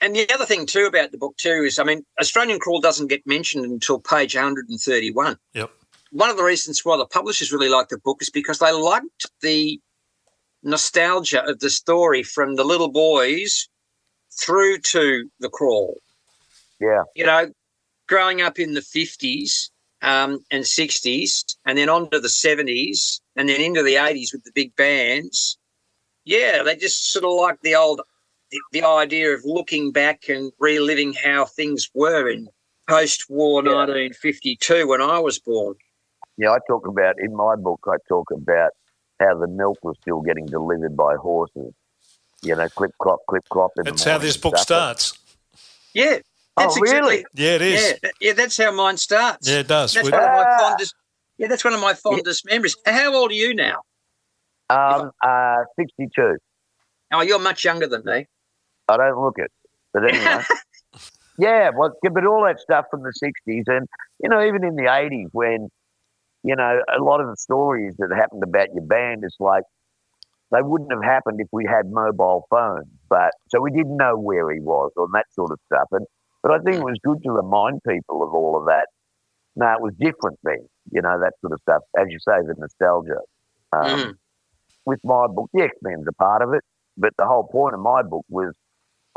[0.00, 3.06] And the other thing too about the book too is, I mean, Australian Crawl doesn't
[3.06, 5.36] get mentioned until page 131.
[5.54, 5.70] Yep.
[6.12, 9.26] One of the reasons why the publishers really liked the book is because they liked
[9.40, 9.80] the
[10.62, 13.68] nostalgia of the story from the little boys
[14.40, 15.96] through to the crawl.
[16.80, 17.50] Yeah, You know,
[18.08, 19.70] growing up in the 50s
[20.02, 24.42] um, and 60s, and then on to the 70s, and then into the 80s with
[24.44, 25.56] the big bands.
[26.24, 28.00] Yeah, they just sort of like the old,
[28.50, 32.48] the, the idea of looking back and reliving how things were in
[32.88, 33.74] post-war Yeah.
[33.74, 35.76] 1952 when I was born.
[36.42, 36.50] Yeah.
[36.50, 37.80] I talk about in my book.
[37.86, 38.70] I talk about
[39.20, 41.72] how the milk was still getting delivered by horses.
[42.42, 43.70] You know, clip clop, clip clop.
[43.78, 44.98] in That's how this book stuff.
[44.98, 45.18] starts.
[45.94, 46.18] Yeah,
[46.56, 47.16] That's oh, really?
[47.20, 47.94] exactly- Yeah, it is.
[48.02, 49.48] Yeah, yeah, that's how mine starts.
[49.48, 49.92] Yeah, it does.
[49.94, 50.58] That's We- one of my Ah.
[50.58, 50.94] fondest.
[51.38, 52.76] Yeah, that's one of my fondest memories.
[52.84, 53.82] How old are you now?
[54.70, 56.36] Um, uh, 62.
[57.12, 58.26] Oh, you're much younger than me.
[58.88, 59.50] I don't look it.
[59.92, 60.42] But anyway.
[61.38, 63.86] yeah, well, yeah, but all that stuff from the 60s and,
[64.22, 65.68] you know, even in the 80s when,
[66.42, 69.64] you know, a lot of the stories that happened about your band is like,
[70.50, 72.86] they wouldn't have happened if we had mobile phones.
[73.08, 75.88] But so we didn't know where he was and that sort of stuff.
[75.92, 76.06] And,
[76.42, 78.86] but I think it was good to remind people of all of that.
[79.56, 81.82] No, it was different then, you know, that sort of stuff.
[81.98, 83.20] As you say, the nostalgia.
[83.72, 84.14] Um, Mm.
[84.84, 86.62] With my book, the X Men's a part of it.
[86.96, 88.52] But the whole point of my book was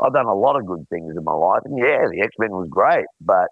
[0.00, 2.50] I've done a lot of good things in my life, and yeah, the X Men
[2.52, 3.48] was great, but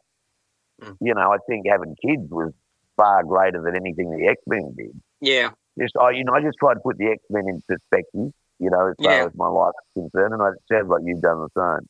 [0.82, 0.96] Mm.
[1.00, 2.52] you know, I think having kids was
[2.96, 5.00] far greater than anything the X Men did.
[5.20, 8.32] Yeah, Just I, you know, I just try to put the X Men in perspective,
[8.58, 9.24] you know, as far Yeah.
[9.26, 11.88] as my life is concerned, and it sounds like you've done the same.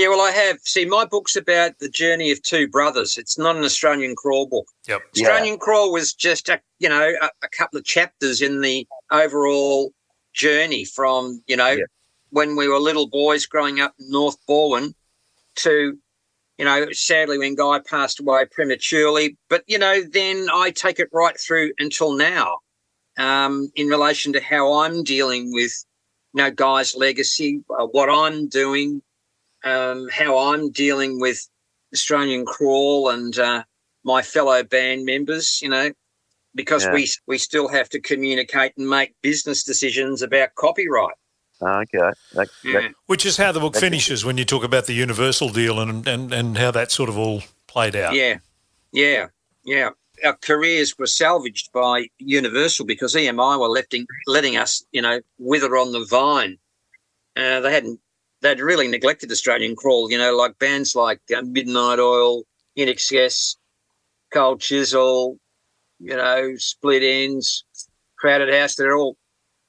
[0.00, 0.08] yeah.
[0.08, 0.58] Well, I have.
[0.64, 3.16] See, my book's about the journey of two brothers.
[3.16, 4.66] It's not an Australian crawl book.
[4.88, 5.02] Yep.
[5.14, 5.28] Yeah.
[5.28, 9.92] Australian crawl was just a you know a, a couple of chapters in the overall
[10.32, 11.84] journey from you know Yeah.
[12.30, 14.92] when we were little boys growing up in North Balwyn
[15.56, 15.96] to
[16.58, 19.36] you know sadly when Guy passed away prematurely.
[19.48, 22.58] But you know then I take it right through until now
[23.18, 25.72] um, in relation to how I'm dealing with
[26.32, 29.02] you know Guy's legacy, uh, what I'm doing,
[29.64, 31.48] um, how I'm dealing with
[31.92, 33.38] Australian crawl and.
[33.38, 33.64] Uh,
[34.04, 35.90] my fellow band members, you know,
[36.54, 36.92] because Yeah.
[36.92, 41.16] we we still have to communicate and make business decisions about copyright.
[41.64, 41.98] Okay,
[42.34, 42.80] that, Yeah.
[42.80, 45.80] that, Which is how the book That's- finishes when you talk about the Universal deal
[45.80, 48.14] and, and, and how that sort of all played out.
[48.14, 48.38] Yeah,
[48.92, 49.28] yeah,
[49.64, 49.90] yeah.
[50.24, 55.76] Our careers were salvaged by Universal because EMI were letting letting us, you know, wither
[55.76, 56.56] on the vine.
[57.36, 58.00] Uh, they hadn't
[58.40, 60.10] they'd really neglected Australian crawl.
[60.10, 62.44] You know, like bands like uh, Midnight Oil,
[62.78, 63.56] INXS,
[64.32, 65.38] Cold Chisel,
[65.98, 67.64] you know, Split Enz,
[68.16, 68.76] Crowded House.
[68.76, 69.16] They're all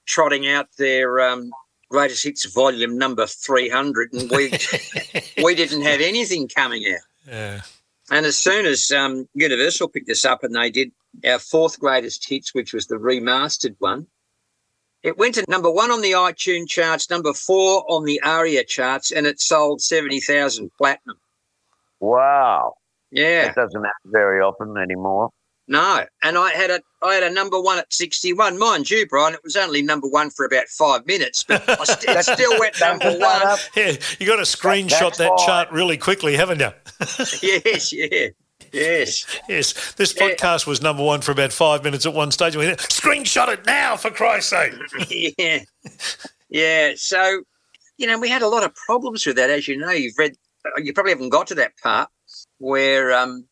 [0.05, 1.49] trotting out their um,
[1.89, 4.52] greatest hits volume number three hundred, and we
[5.43, 7.02] we didn't have anything coming out.
[7.28, 7.62] Yeah.
[8.12, 10.91] And as soon as um, Universal picked us up and they did
[11.26, 14.06] our fourth greatest hits, which was the remastered one,
[15.02, 19.12] it went to number one on the iTunes charts, number four on the ARIA charts,
[19.12, 21.17] and it sold 70,000 platinum.
[22.00, 22.74] wow,
[23.12, 25.30] Yeah, It doesn't happen very often anymore.
[25.67, 26.06] No.
[26.23, 28.58] And I had a I had a number one at 61.
[28.58, 32.25] Mind you, Brian, it was only number one for about five minutes, but I st-
[32.25, 33.58] still went number one.
[33.75, 36.69] Yeah, you got to screenshot that's that chart really quickly, haven't you?
[37.41, 38.28] Yes, yeah,
[38.71, 39.25] yes.
[39.47, 39.93] Yes.
[39.93, 40.30] This Yeah.
[40.30, 42.56] podcast was number one for about five minutes at one stage.
[42.56, 44.73] We went, screenshot it now, for Christ's sake.
[45.38, 45.60] yeah,
[46.49, 46.93] yeah.
[46.95, 47.43] So,
[47.97, 49.91] you know, we had a lot of problems with that, as you know.
[49.91, 50.36] You've read,
[50.78, 52.10] you probably haven't got to that part
[52.58, 53.45] where, um,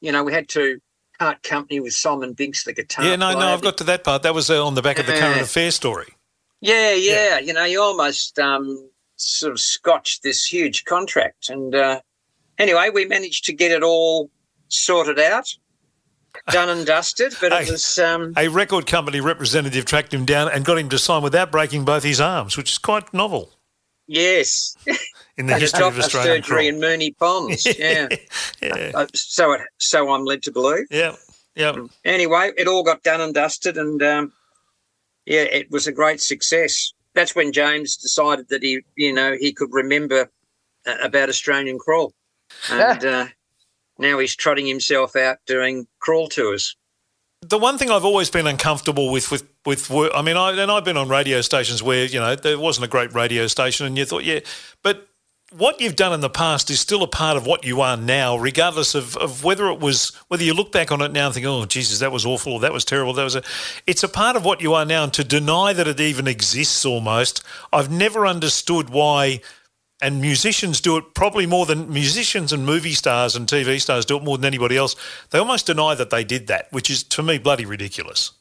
[0.00, 0.80] you know, we had to
[1.18, 3.04] part company with Simon Binks, the guitar.
[3.04, 3.48] Yeah, no, no.
[3.48, 4.22] I've got to that part.
[4.22, 6.14] That was uh, on the back of the current affair story.
[6.60, 7.38] Yeah, yeah.
[7.38, 12.00] You know, you almost um, sort of scotched this huge contract, and uh,
[12.58, 14.30] anyway, we managed to get it all
[14.68, 15.54] sorted out,
[16.50, 17.34] done and dusted.
[17.40, 20.98] But it was, um, A record company representative tracked him down and got him to
[20.98, 23.52] sign without breaking both his arms, which is quite novel
[24.08, 24.76] yes,
[25.38, 26.90] in the had a history of doctor's Australian surgery crawl.
[26.90, 27.66] in Moonee Ponds.
[27.78, 28.08] Yeah.
[28.60, 30.86] yeah, Uh, so it, so I'm led to believe.
[30.90, 31.14] yeah,
[31.54, 31.74] yeah.
[32.04, 34.32] Anyway, it all got done and dusted, and um,
[35.26, 36.92] yeah, it was a great success.
[37.14, 40.30] That's when James decided that he, you know, he could remember
[40.86, 42.12] uh, about Australian crawl,
[42.70, 43.26] and uh,
[43.98, 46.76] now he's trotting himself out doing crawl tours.
[47.42, 50.72] The one thing I've always been uncomfortable with, with, with work, I mean, I, and
[50.72, 53.96] I've been on radio stations where, you know, there wasn't a great radio station and
[53.96, 54.40] you thought, yeah,
[54.82, 55.07] but
[55.50, 58.36] what you've done in the past is still a part of what you are now,
[58.36, 61.46] regardless of, of whether it was, whether you look back on it now and think,
[61.46, 63.42] oh, Jesus, that was awful, or that was terrible, that was a,
[63.86, 65.04] it's a part of what you are now.
[65.04, 69.40] And to deny that it even exists almost, I've never understood why
[70.00, 74.16] and musicians do it probably more than musicians and movie stars and TV stars do
[74.16, 74.94] it more than anybody else.
[75.30, 78.32] They almost deny that they did that, which is to me bloody ridiculous.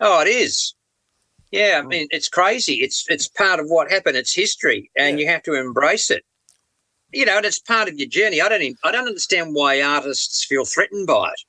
[0.00, 0.74] Oh, it is.
[1.50, 1.88] Yeah, I hmm.
[1.88, 2.74] mean, it's crazy.
[2.74, 4.16] It's it's part of what happened.
[4.16, 6.24] It's history, and you have to embrace it.
[7.12, 8.40] You know, and it's part of your journey.
[8.40, 8.62] I don't.
[8.62, 11.40] even- I don't understand why artists feel threatened by it.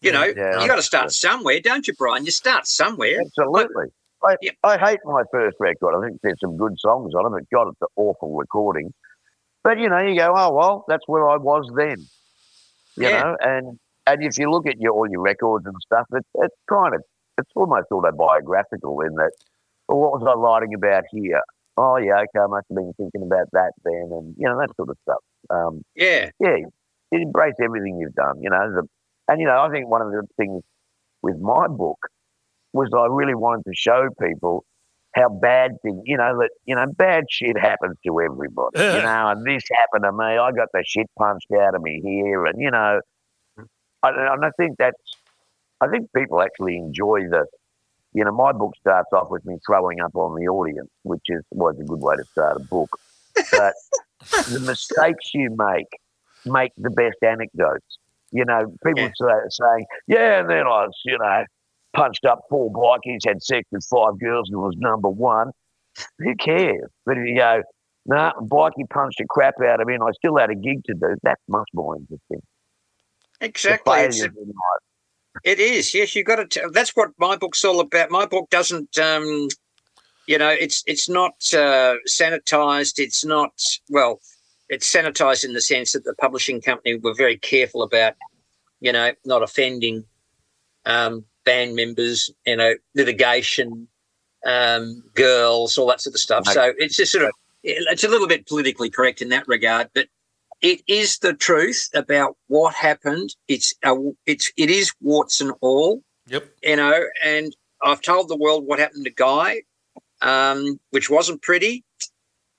[0.00, 2.24] You know, Yeah, you got to start somewhere, don't you, Brian?
[2.24, 3.20] You start somewhere.
[3.20, 3.86] Absolutely.
[4.24, 4.50] I, Yeah.
[4.64, 5.96] I hate my first record.
[5.96, 8.92] I think there's some good songs on it, but God, it's an awful recording.
[9.62, 11.98] But you know, you go, oh well, that's where I was then.
[12.96, 13.22] You Yeah.
[13.22, 16.54] know, and and if you look at your all your records and stuff, it's it's
[16.68, 17.02] kind of
[17.42, 19.32] it's almost autobiographical in that.
[19.88, 21.42] Well, what was I writing about here?
[21.78, 24.68] oh yeah, okay, I must have been thinking about that then, and you know that
[24.76, 25.18] sort of stuff.
[25.50, 26.30] Um, Yeah.
[26.38, 26.56] yeah,
[27.12, 28.70] embrace everything you've done, you know.
[28.72, 28.82] The,
[29.28, 30.62] and you know, I think one of the things
[31.22, 31.98] with my book
[32.74, 34.64] was I really wanted to show people
[35.14, 38.96] how bad things, you know, that you know, bad shit happens to everybody, Yeah.
[38.96, 39.28] you know.
[39.28, 40.24] And this happened to me.
[40.38, 43.00] I got the shit punched out of me here, and you know,
[44.02, 44.96] I, and I think that's,
[45.82, 47.46] I think people actually enjoy the.
[48.14, 51.42] You know, my book starts off with me throwing up on the audience, which is
[51.50, 52.90] was a good way to start a book.
[53.50, 53.74] But
[54.52, 55.88] the mistakes you make
[56.44, 57.98] make the best anecdotes.
[58.30, 59.10] You know, people Yeah.
[59.20, 61.44] say, saying, "Yeah," and then I, was, you know,
[61.94, 65.50] punched up four bikies, had sex with five girls, and was number one.
[66.18, 66.90] Who cares?
[67.06, 67.62] But if you go,
[68.06, 70.94] "Nah, bikie punched the crap out of me, and I still had a gig to
[70.94, 72.42] do," that's much more interesting.
[73.40, 74.00] Exactly.
[74.00, 74.82] It's, failures in life.
[75.44, 75.94] It is.
[75.94, 76.70] Yes, you got to.
[76.72, 78.10] That's what my book's all about.
[78.10, 78.98] My book doesn't.
[78.98, 79.48] Um,
[80.26, 82.98] you know, it's it's not uh, sanitized.
[82.98, 83.52] It's not
[83.88, 84.20] well.
[84.68, 88.14] It's sanitized in the sense that the publishing company were very careful about,
[88.80, 90.04] you know, not offending
[90.86, 92.30] um, band members.
[92.46, 93.88] You know, litigation,
[94.46, 96.46] um, girls, all that sort of stuff.
[96.46, 97.32] So it's just sort of.
[97.64, 100.08] It's a little bit politically correct in that regard, but
[100.62, 103.34] it is the truth about what happened.
[103.48, 103.94] It's a,
[104.26, 106.44] it's it is warts and all, Yep.
[106.62, 107.02] you know.
[107.24, 107.54] And
[107.84, 109.62] I've told the world what happened to Guy,
[110.20, 111.84] um, which wasn't pretty,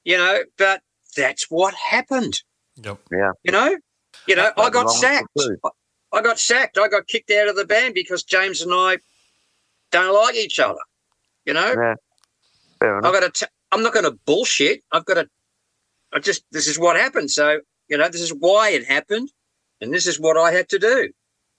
[0.04, 0.44] you know.
[0.58, 0.82] But
[1.16, 2.42] that's what happened,
[2.84, 3.00] Yep.
[3.12, 3.32] Yeah.
[3.44, 3.78] You know.
[4.28, 5.28] You know, I got wrong with the sacked.
[5.38, 5.60] truth.
[6.14, 6.78] I got sacked.
[6.78, 8.98] I got kicked out of the band because James and I
[9.92, 10.80] don't like each other.
[11.46, 11.96] You know, Yeah,
[12.80, 13.06] fair enough.
[13.14, 13.46] I've got to.
[13.46, 14.82] T- I'm not going to bullshit.
[14.92, 15.28] I've got to.
[16.14, 16.44] I just.
[16.52, 17.32] This is what happened.
[17.32, 17.60] So
[17.90, 19.32] you know, this is why it happened,
[19.82, 21.10] and this is what I had to do.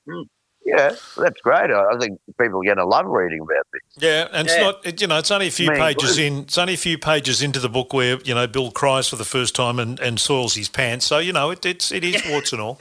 [0.09, 0.23] Hmm.
[0.67, 1.71] Yeah, that's great.
[1.71, 3.83] I I think people are going to love reading about this.
[4.03, 4.63] Yeah, and it's Yeah.
[4.63, 4.87] not.
[4.87, 6.23] It, you know, it's only a few Me pages too.
[6.23, 6.39] in.
[6.41, 9.27] It's only a few pages into the book where you know Bill cries for the
[9.27, 11.05] first time and, and soils his pants.
[11.05, 12.79] So you know, it, it's it is warts and all.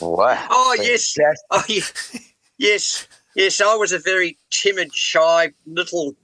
[0.00, 0.44] Wow.
[0.50, 1.46] Oh yes, Fantastic.
[1.52, 2.20] oh ye-
[2.58, 3.60] yes, yes.
[3.60, 6.16] I was a very timid, shy little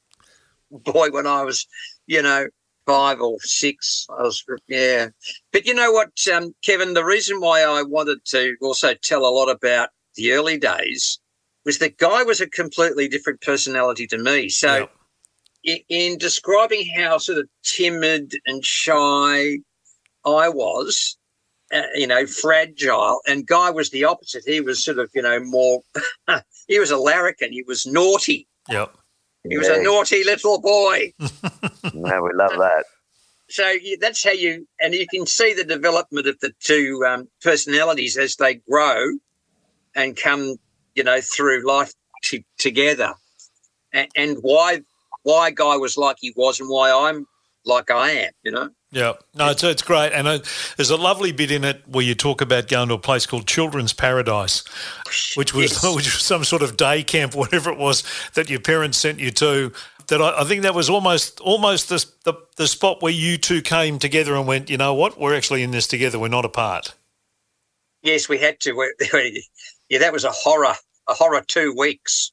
[0.70, 1.66] boy when I was,
[2.06, 2.46] you know,
[2.86, 4.06] five or six.
[4.10, 5.08] I was, yeah.
[5.52, 6.94] But you know what, um, Kevin?
[6.94, 11.18] The reason why I wanted to also tell a lot about the early days
[11.64, 14.48] was that Guy was a completely different personality to me.
[14.48, 14.76] So.
[14.76, 14.90] Yep.
[15.64, 19.58] in, in describing how sort of timid and shy
[20.26, 21.16] I was,
[21.72, 24.44] uh, you know, fragile, and Guy was the opposite.
[24.46, 25.82] He was sort of, you know, more.
[26.68, 27.52] he was a larrikin.
[27.52, 28.46] He was naughty.
[28.68, 28.96] Yep.
[29.48, 31.12] He was a naughty little boy.
[31.96, 32.84] No, we love that.
[33.48, 37.28] So you, that's how you, and you can see the development of the two um,
[37.42, 39.12] personalities as they grow
[39.94, 40.56] and come,
[40.94, 41.92] you know, through life
[42.22, 43.14] t- together,
[43.92, 44.80] and, and why
[45.22, 47.26] why Guy was like he was and why I'm
[47.64, 48.32] like I am.
[48.42, 48.70] You know.
[48.94, 50.38] Yeah, no, it's it's great, and uh,
[50.76, 53.48] there's a lovely bit in it where you talk about going to a place called
[53.48, 54.62] Children's Paradise,
[55.34, 55.84] which was Yes.
[55.96, 59.32] which was some sort of day camp, whatever it was that your parents sent you
[59.32, 59.72] to.
[60.06, 63.62] That I, I think that was almost almost the, the the spot where you two
[63.62, 66.20] came together and went, you know what, we're actually in this together.
[66.20, 66.94] We're not apart.
[68.02, 68.72] Yes, we had to.
[68.72, 69.44] We-
[69.90, 70.74] Yeah, that was a horror,
[71.08, 72.30] a horror two weeks.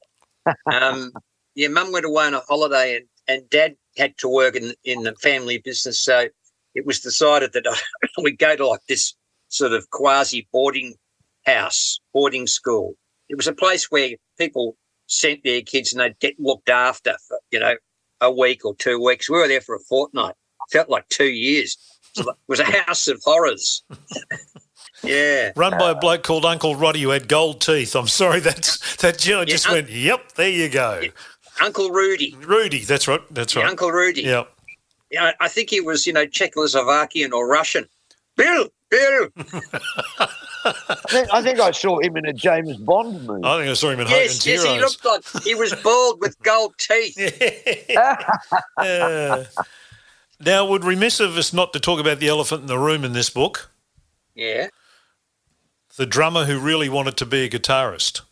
[0.72, 1.12] Um,
[1.54, 5.02] yeah, Mum went away on a holiday, and, and Dad had to work in in
[5.02, 6.28] the family business, so
[6.74, 7.74] it was decided that uh,
[8.22, 9.14] we'd go to like this
[9.48, 10.94] sort of quasi boarding
[11.46, 12.94] house, boarding school.
[13.28, 17.38] It was a place where people sent their kids and they'd get looked after for
[17.50, 17.74] you know
[18.20, 19.28] a week or two weeks.
[19.28, 20.34] We were there for a fortnight.
[20.70, 21.76] Felt like two years.
[22.16, 23.82] It was a house of horrors.
[25.02, 25.52] yeah.
[25.56, 27.96] Run by a bloke called Uncle Roddy who had gold teeth.
[27.96, 29.18] I'm sorry, that's that.
[29.18, 31.02] Just un- went, yep, there you go,
[31.60, 32.36] Uncle Rudy.
[32.38, 32.80] Rudy.
[32.80, 33.20] That's right.
[33.30, 33.70] That's Yeah, right.
[33.70, 34.22] Uncle Rudy.
[34.22, 34.50] Yep.
[35.12, 37.86] Yeah, I I think he was, you know, Czechoslovakian or Russian.
[38.36, 39.28] Bill, Bill.
[40.64, 43.44] I think, I think I saw him in a James Bond movie.
[43.44, 46.20] I think I saw him in yes, Hogan's yes, he looked like he was bald
[46.20, 47.16] with gold teeth.
[48.80, 49.44] Yeah.
[50.40, 53.12] Now, would remiss of us not to talk about the elephant in the room in
[53.12, 53.70] this book,
[54.34, 54.68] Yeah.
[55.96, 58.22] the drummer who really wanted to be a guitarist.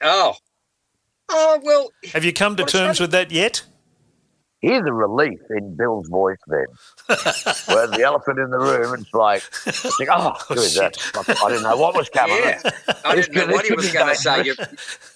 [0.00, 0.34] Oh.
[1.28, 1.90] Oh well.
[2.12, 3.62] Have you come to terms with that yet?
[4.60, 6.66] Hear the relief in Bill's voice then.
[7.06, 10.98] Where the elephant in the room, it's like, it's like oh, good, shit.
[11.14, 12.36] that's, I didn't know what was coming.
[12.42, 12.60] Yeah.
[13.04, 14.44] I didn't know what he was going to say.
[14.44, 14.56] You,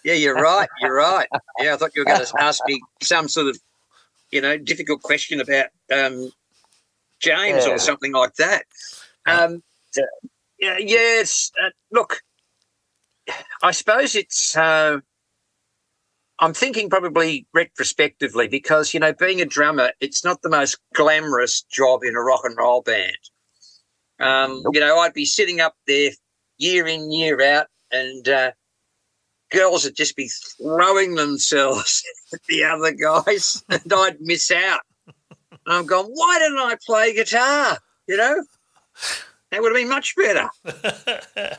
[0.05, 0.69] yeah, you're right.
[0.81, 1.27] You're right.
[1.59, 3.59] Yeah, I thought you were going to ask me some sort of,
[4.31, 6.31] you know, difficult question about um,
[7.19, 7.73] James Yeah.
[7.73, 8.65] or something like that.
[9.27, 9.65] Um,
[10.61, 11.51] yeah, yes.
[11.61, 12.23] Uh, look,
[13.63, 14.57] I suppose it's.
[14.57, 15.01] Uh,
[16.43, 21.63] I'm thinking probably retrospectively because you know being a drummer, it's not the most glamorous
[21.63, 23.13] job in a rock and roll band.
[24.19, 24.75] Um, Nope.
[24.75, 26.11] You know, I'd be sitting up there
[26.59, 28.51] year in year out, and uh,
[29.53, 30.29] girls would just be
[30.61, 34.81] throwing themselves at the other guys, and I'd miss out.
[35.65, 37.79] And I'm going, why didn't I play guitar?
[38.09, 38.45] You know,
[39.53, 40.49] that would have been much better.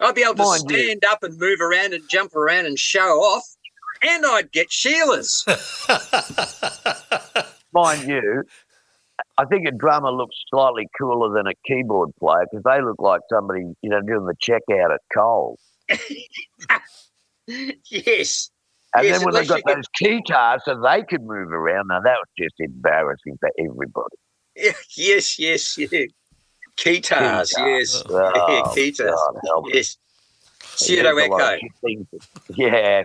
[0.00, 2.78] I'd be able to Mind you- stand up and move around and jump around and
[2.78, 3.44] show off,
[4.02, 5.44] and I'd get Sheila's.
[7.72, 8.44] Mind you,
[9.38, 13.20] I think a drummer looks slightly cooler than a keyboard player because they look like
[13.30, 15.60] somebody, you know, doing the checkout at Coles.
[17.90, 18.50] yes.
[18.94, 22.16] And Yes, then when they got those guitars so they could move around, now that
[22.16, 24.16] was just embarrassing for everybody.
[24.96, 26.06] Yes, yes, yeah.
[26.78, 28.02] Keytars, yes.
[28.08, 29.10] Oh, Keytars.
[29.10, 29.66] God help.
[29.72, 29.98] Yes.
[30.62, 31.58] Pseudo echo.
[32.54, 33.02] Yeah,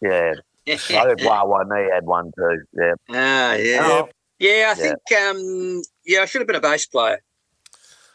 [0.00, 0.34] yeah.
[0.66, 2.62] I think YYN had one too.
[2.72, 2.94] Yeah.
[3.10, 3.78] ah, yeah.
[3.82, 4.74] Oh, Yeah, I Yeah.
[4.74, 7.20] think um yeah, I should have been a bass player.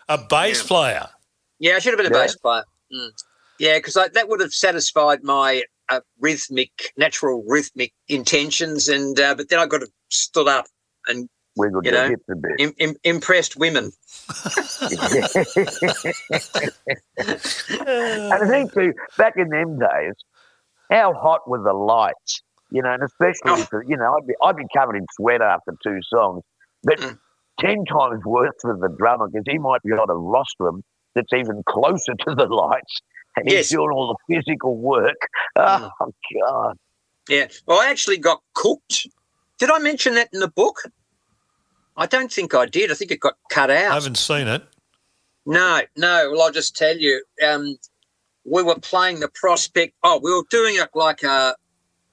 [0.08, 0.68] A bass Yeah.
[0.68, 1.08] player.
[1.60, 2.24] Yeah, I should have been a Yeah.
[2.24, 2.64] bass player.
[2.94, 3.12] Mm.
[3.60, 9.50] Yeah, because that would have satisfied my uh, rhythmic, natural rhythmic intentions, and uh, but
[9.50, 10.66] then I got to stood up
[11.08, 11.28] and
[11.58, 12.52] wiggled You know, hips a bit.
[12.60, 13.92] Im- im- impressed women.
[17.18, 20.14] And I think too, back in them days,
[20.90, 22.42] how hot were the lights?
[22.72, 23.66] You know, and especially Oh.
[23.70, 26.44] for, you know, I'd be I'd be covered in sweat after two songs,
[26.84, 27.20] but Mm.
[27.60, 30.84] ten times worse for the drummer because he might be on a rostrum
[31.16, 33.02] that's even closer to the lights,
[33.36, 35.18] and he's doing all the physical work.
[35.58, 35.92] Mm.
[36.00, 36.12] Oh
[36.42, 36.78] God!
[37.28, 37.48] Yeah.
[37.66, 39.08] Well, I actually got cooked.
[39.58, 40.84] Did I mention that in the book?
[41.98, 42.92] I don't think I did.
[42.92, 43.92] I think it got cut out.
[43.92, 44.64] I haven't seen it.
[45.46, 46.30] No, no.
[46.32, 47.24] Well, I'll just tell you.
[47.46, 47.78] Um,
[48.50, 49.94] we were playing the prospect.
[50.04, 51.56] Oh, we were doing it like a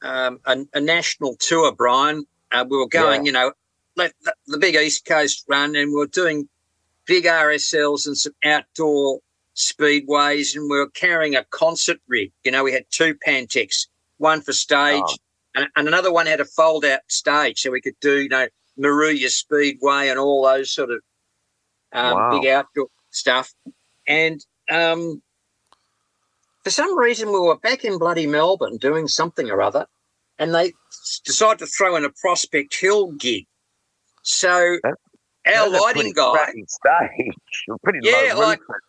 [0.03, 2.25] um, a, a national tour, Brian.
[2.53, 3.53] Uh, we were going, you know,
[3.97, 6.49] let the, the big East Coast run, and we were doing
[7.07, 9.21] big RSLs and some outdoor
[9.57, 12.33] speedways, and we were carrying a concert rig.
[12.45, 13.87] You know, we had two Pantechs,
[14.19, 15.17] one for stage, Oh.
[15.55, 18.47] and, and another one had a fold-out stage, so we could do, you know,
[18.79, 21.01] Moruya Speedway and all those sort of
[21.93, 22.31] um, Wow.
[22.31, 23.55] big outdoor stuff.
[24.07, 25.23] And um,
[26.67, 29.87] for some reason, we were back in bloody Melbourne doing something or other,
[30.37, 30.73] and they
[31.25, 33.45] decided to throw in a Prospect Hill gig.
[34.25, 37.35] So our That's lighting guy, stage,
[37.85, 38.81] pretty Yeah, low like- roof.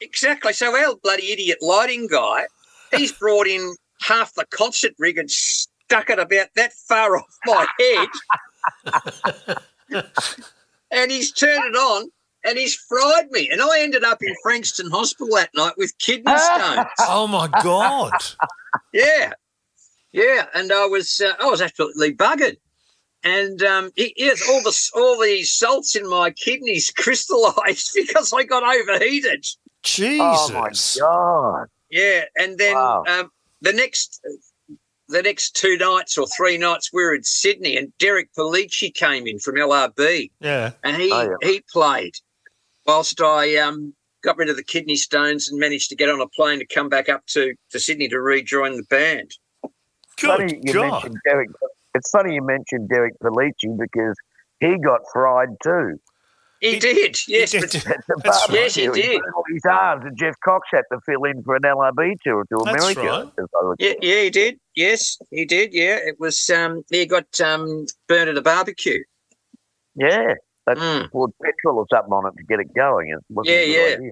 [0.00, 0.54] exactly.
[0.54, 2.46] So our bloody idiot lighting guy,
[2.96, 7.66] he's brought in half the concert rig and stuck it about that far off my
[9.92, 10.02] head,
[10.90, 12.08] and he's turned it on.
[12.44, 16.36] And he's fried me, and I ended up in Frankston Hospital that night with kidney
[16.36, 16.86] stones.
[17.00, 18.12] Oh my God.
[18.92, 19.32] Yeah,
[20.12, 22.56] yeah, and I was uh, I was absolutely buggered,
[23.22, 28.42] and um, it, yes, all the all the salts in my kidneys crystallized because I
[28.44, 29.46] got overheated.
[29.84, 30.18] Jesus.
[30.20, 30.70] Oh my
[31.00, 31.68] God!
[31.90, 33.04] Yeah, and then Wow.
[33.08, 33.30] um,
[33.60, 34.20] the next
[35.08, 39.26] the next two nights or three nights we were in Sydney, and Derek Pellicci came
[39.26, 40.72] in from LRB, Yeah.
[40.84, 41.48] and he Oh, yeah.
[41.48, 42.14] he played
[42.86, 46.28] whilst I um, got rid of the kidney stones and managed to get on a
[46.28, 49.30] plane to come back up to, to Sydney to rejoin the band.
[50.18, 50.92] funny Good you God.
[50.92, 51.50] mentioned Derek.
[51.94, 54.16] It's funny you mentioned Derek Pellicci because
[54.60, 55.98] he got fried too.
[56.60, 58.60] He, He- did, yes, He did- At the That's barbecue.
[58.62, 59.20] Yes, he did.
[59.20, 62.44] burned all his arms, and Jeff Cox had to fill in for an LRB tour
[62.44, 63.00] to That's America.
[63.02, 63.22] right.
[63.26, 63.74] as I recall.
[63.80, 64.60] Yeah, yeah, he did.
[64.76, 65.74] Yes, he did.
[65.74, 66.48] Yeah, it was.
[66.50, 69.02] Um, he got um, burned at a barbecue.
[69.96, 70.34] yeah.
[70.66, 71.10] They Mm.
[71.10, 73.10] poured petrol or something on it to get it going.
[73.10, 73.94] It wasn't Yeah, yeah.
[73.96, 74.10] idea,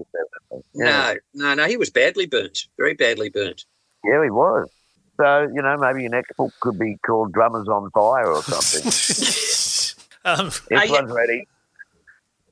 [0.51, 0.59] yeah.
[0.73, 1.63] No, no, no.
[1.65, 2.67] He was badly burnt.
[2.77, 3.65] Very badly burnt.
[4.03, 4.69] Yeah, he was.
[5.17, 8.81] So, you know, maybe your next book could be called Drummers on Fire or something.
[10.25, 11.01] um, this yeah.
[11.05, 11.47] ready.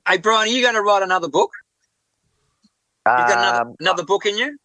[0.07, 1.51] Hey, Brian, are you going to write another book?
[3.05, 4.57] You got another, Um, another book in you?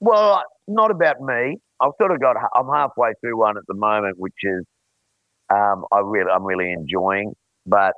[0.00, 1.58] Well, not about me.
[1.80, 2.36] I've sort of got.
[2.54, 4.64] I'm halfway through one at the moment, which is
[5.50, 7.34] um, I really, I'm really enjoying.
[7.66, 7.94] But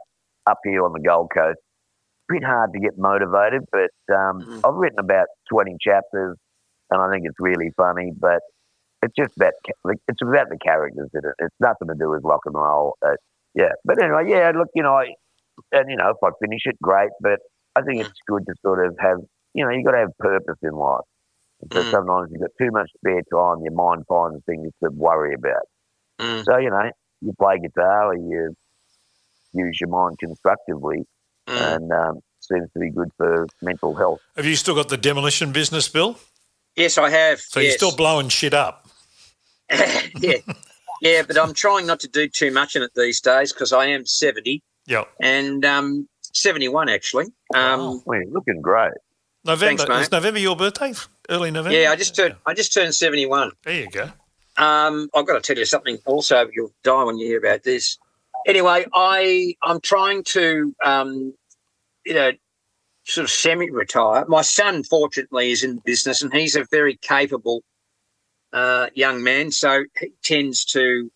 [0.48, 1.58] up here on the Gold Coast,
[2.28, 3.62] bit hard to get motivated.
[3.72, 4.60] But um, Mhm.
[4.64, 6.36] I've written about 20 chapters,
[6.90, 8.12] and I think it's really funny.
[8.18, 8.40] But
[9.02, 9.52] it's just about
[10.08, 11.34] it's about the characters in it.
[11.38, 12.96] It's nothing to do with rock and roll.
[13.04, 13.16] Uh,
[13.54, 14.52] yeah, but anyway, yeah.
[14.56, 15.06] Look, you know, I,
[15.72, 17.10] and you know, if I finish it, great.
[17.20, 17.38] But
[17.76, 19.18] I think it's good to sort of have,
[19.54, 21.04] you know, you got to have purpose in life.
[21.60, 21.90] And so Mm.
[21.90, 25.64] sometimes you've got too much spare time, your mind finds things to worry about.
[26.20, 26.42] Mm.
[26.44, 26.90] So, you know,
[27.20, 28.54] you play guitar or you
[29.52, 31.04] use your mind constructively
[31.48, 31.76] Mm.
[31.76, 34.20] and um, seems to be good for mental health.
[34.36, 36.18] have you still got the demolition business, Bill?
[36.76, 37.40] Yes, I have.
[37.40, 37.68] So yes.
[37.70, 38.86] you're still blowing shit up.
[39.70, 40.36] yeah,
[41.00, 43.86] yeah, but I'm trying not to do too much in it these days because I
[43.86, 47.26] am 70 Yeah, and um, 71 actually.
[47.54, 48.02] Um, Wow.
[48.04, 48.92] Well, you're looking great.
[49.44, 49.84] November.
[49.84, 50.00] Thanks, mate.
[50.02, 50.92] Is November your birthday?
[51.30, 51.78] Early November?
[51.78, 53.52] Yeah, I just turned I just turned 71.
[53.64, 54.10] There you go.
[54.58, 55.98] Um, I've got to tell you something.
[56.04, 57.96] Also, you'll die when you hear about this.
[58.46, 61.34] Anyway, I I'm trying to um,
[62.04, 62.32] you know
[63.04, 64.24] sort of semi-retire.
[64.28, 67.62] My son, fortunately, is in business, and he's a very capable
[68.52, 69.50] uh, young man.
[69.50, 71.10] So he tends to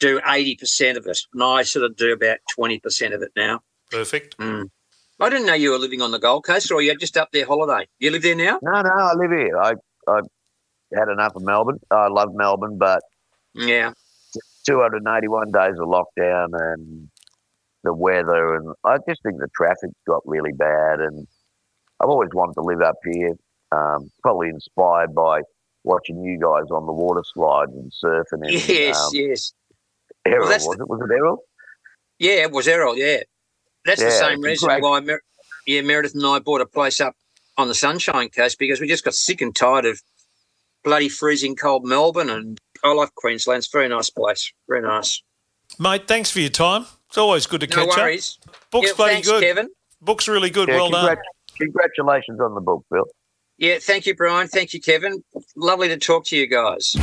[0.00, 3.30] do eighty percent of it, and I sort of do about twenty percent of it
[3.36, 3.60] now.
[3.90, 4.36] Perfect.
[4.38, 4.68] Mm.
[5.20, 7.46] I didn't know you were living on the Gold Coast, or you're just up there
[7.46, 7.86] holiday.
[8.00, 8.58] You live there now?
[8.62, 9.56] No, no, I live here.
[9.60, 9.74] I
[10.08, 10.20] I
[10.94, 11.78] had enough of Melbourne.
[11.90, 13.02] I love Melbourne, but
[13.54, 13.92] Yeah.
[14.66, 17.08] 281 days of lockdown and
[17.84, 21.00] the weather, and I just think the traffic got really bad.
[21.00, 21.26] And
[22.00, 23.34] I've always wanted to live up here.
[23.72, 25.40] Um, probably inspired by
[25.84, 28.46] watching you guys on the water slides and surfing.
[28.46, 29.52] In, Yes, um, yes.
[30.26, 30.88] Errol, that's was it?
[30.88, 31.38] Was it Errol?
[32.18, 32.96] Yeah, it was Errol.
[32.96, 33.20] Yeah,
[33.84, 34.82] that's the same reason great.
[34.82, 35.00] why.
[35.00, 35.22] Mer-
[35.66, 37.14] yeah, Meredith and I bought a place up
[37.56, 40.00] on the Sunshine Coast because we just got sick and tired of
[40.84, 43.58] bloody freezing cold Melbourne, and I like Queensland.
[43.58, 44.52] It's a very nice place.
[44.68, 45.22] Very nice.
[45.78, 46.86] Mate, thanks for your time.
[47.08, 48.38] It's always good to No catch worries.
[48.48, 48.56] up.
[48.70, 49.42] Book's yeah, bloody thanks, good.
[49.42, 49.68] Kevin.
[50.00, 50.68] Book's really good.
[50.68, 51.16] Yeah, well done.
[51.58, 53.04] Congratulations on the book, Bill.
[53.58, 54.48] Yeah, thank you, Brian.
[54.48, 55.22] Thank you, Kevin.
[55.54, 56.96] Lovely to talk to you guys.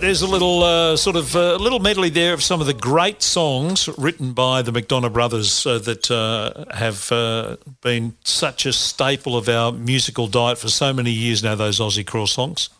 [0.00, 2.74] Right, there's a little uh, sort of uh, little medley there of some of the
[2.74, 8.72] great songs written by the McDonough brothers uh, that uh, have uh, been such a
[8.72, 11.54] staple of our musical diet for so many years now.
[11.54, 12.70] Those Aussie crawl songs.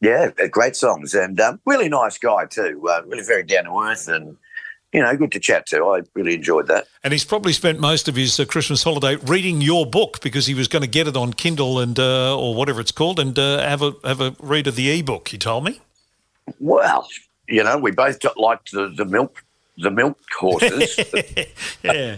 [0.00, 2.86] Yeah, great songs and um, really nice guy too.
[2.88, 4.36] Uh, really very down to earth and
[4.92, 5.84] you know good to chat to.
[5.84, 6.86] I really enjoyed that.
[7.04, 10.54] And he's probably spent most of his uh, Christmas holiday reading your book because he
[10.54, 13.60] was going to get it on Kindle and uh, or whatever it's called and uh,
[13.60, 15.28] have a have a read of the ebook.
[15.28, 15.80] He told me.
[16.60, 17.08] Well,
[17.48, 19.44] you know, we both got- liked the, the milk
[19.78, 20.98] the milk horses.
[21.82, 22.16] yeah.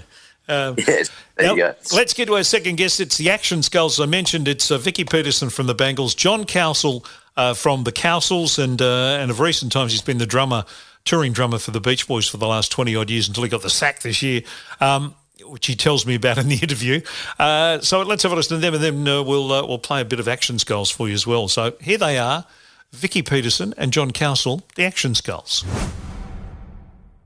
[0.48, 1.10] Um, yes,
[1.40, 1.54] Now,
[1.92, 3.00] let's get to our second guest.
[3.00, 3.98] It's the Action Skulls.
[4.00, 7.06] I mentioned it's uh, Vicki Peterson from the Bangles, John Cowsill
[7.36, 10.64] uh, from the Cowsills, and uh, and of recent times he's been the drummer,
[11.04, 13.62] touring drummer for the Beach Boys for the last twenty odd years until he got
[13.62, 14.42] the sack this year.
[14.80, 15.14] Um,
[15.46, 17.00] which he tells me about in the interview.
[17.38, 20.00] Uh, so let's have a listen to them, and then uh, we'll uh, we'll play
[20.00, 21.48] a bit of Action Skulls for you as well.
[21.48, 22.44] So here they are,
[22.94, 25.64] Vicki Peterson and John Cowsill, the Action Skulls.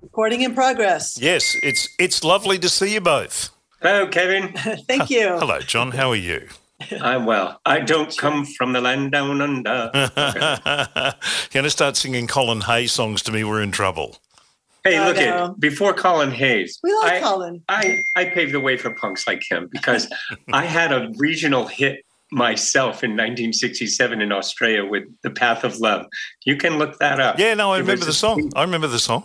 [0.03, 1.19] Recording in progress.
[1.21, 3.51] Yes, it's it's lovely to see you both.
[3.83, 4.53] Hello, Kevin.
[4.89, 5.29] Thank you.
[5.39, 5.93] Hello, John.
[5.93, 6.49] How are you?
[7.01, 7.61] I'm well.
[7.67, 9.91] I don't come from the land down under.
[9.95, 11.15] You're
[11.51, 14.17] going to start singing Colin Hay songs to me, we're in trouble.
[14.85, 15.47] Hey, Oh, look no.
[15.53, 16.79] at before Colin Hay's.
[16.85, 17.63] We like I, Colin.
[17.69, 20.09] I, I paved the way for punks like him because
[20.53, 26.07] I had a regional hit myself in 1967 in Australia with The Path of Love.
[26.45, 27.39] You can look that up.
[27.39, 28.51] Yeah, no, I It remember the a- song.
[28.55, 29.25] I remember the song.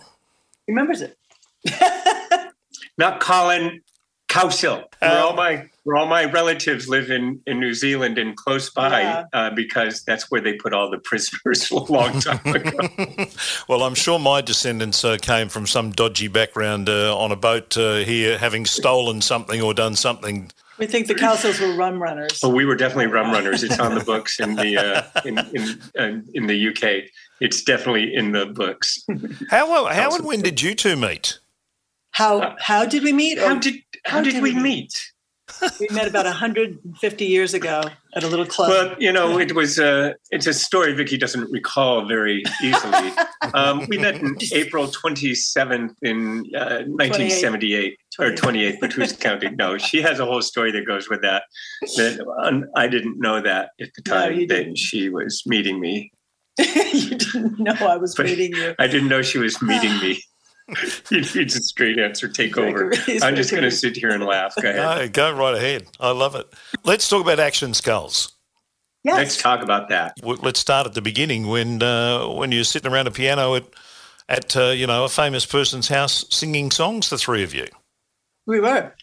[0.66, 1.18] He remembers it.
[2.98, 3.80] Not Colin
[4.28, 4.84] Cowsill.
[5.00, 8.70] Where Uh, all my where all my relatives live in, in New Zealand and close
[8.70, 9.24] by Yeah.
[9.34, 13.26] uh, because that's where they put all the prisoners a long time ago.
[13.68, 17.76] well, I'm sure my descendants uh, came from some dodgy background uh, on a boat
[17.76, 22.40] uh, here, having stolen something or done something We think the Cowsills were rum runners.
[22.42, 23.62] Well, we were definitely rum runners.
[23.62, 27.08] It's on the books in the uh, in in, uh, in the UK.
[27.40, 29.04] It's definitely in the books.
[29.50, 31.38] How well, how and when did you two meet?
[32.10, 33.38] How how did we meet?
[33.38, 34.92] How did how did we meet?
[35.78, 37.82] We met about 150 years ago
[38.16, 38.70] at a little club.
[38.70, 43.12] Well, you know, it was uh, it's a story Vicki doesn't recall very easily.
[43.52, 49.54] Um, we met in April 27th in uh, 1978 or 28th, but who's counting?
[49.56, 51.42] No, she has a whole story that goes with that.
[51.96, 56.10] That um, I didn't know that at the time you that she was meeting me.
[56.58, 58.74] you didn't know I was But- meeting you.
[58.78, 60.22] I didn't know she was meeting me.
[61.10, 62.28] you need a straight answer.
[62.28, 62.92] Take over.
[63.22, 64.54] I'm just going to sit here and laugh.
[64.60, 64.98] Go ahead.
[64.98, 65.86] No, go right ahead.
[66.00, 66.46] I love it.
[66.84, 68.32] Let's talk about Action Skulls.
[69.02, 69.16] Yes.
[69.16, 70.14] Let's talk about that.
[70.22, 73.64] Let's start at the beginning when uh, when you're sitting around a piano at
[74.30, 77.10] at uh, you know a famous person's house singing songs.
[77.10, 77.66] The three of you.
[78.46, 78.94] We were.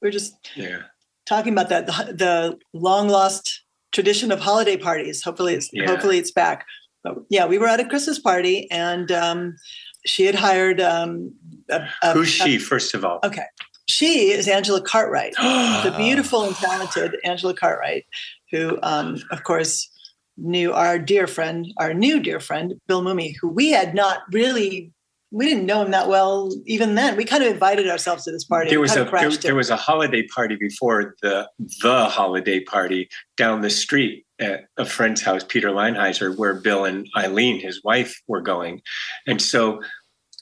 [0.00, 0.78] We were just Yeah.
[1.26, 5.22] talking about that the, the long lost tradition of holiday parties.
[5.22, 5.86] Hopefully, it's Yeah.
[5.86, 6.64] hopefully it's back.
[7.04, 9.56] But yeah, we were at a Christmas party, and um,
[10.04, 10.80] she had hired.
[10.80, 11.32] Um,
[11.70, 13.20] a, a- Who's a- she, first of all?
[13.24, 13.44] okay,
[13.88, 18.04] she is Angela Cartwright, the beautiful and talented Angela Cartwright,
[18.50, 19.88] who, um, of course,
[20.36, 24.92] knew our dear friend, our new dear friend, Bill Mumy, who we had not really.
[25.34, 27.16] We didn't know him that well even then.
[27.16, 28.68] We kind of invited ourselves to this party.
[28.68, 31.48] there was a there, there was a holiday party before the
[31.80, 37.08] the holiday party down the street at a friend's house, Peter Leinheiser, where Bill and
[37.16, 38.82] Eileen, his wife, were going,
[39.26, 39.80] and so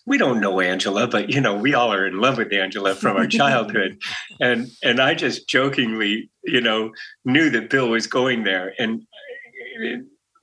[0.07, 3.17] we don't know Angela, but you know we all are in love with Angela from
[3.17, 4.01] our childhood,
[4.41, 6.91] and and I just jokingly, you know,
[7.25, 9.03] knew that Bill was going there, and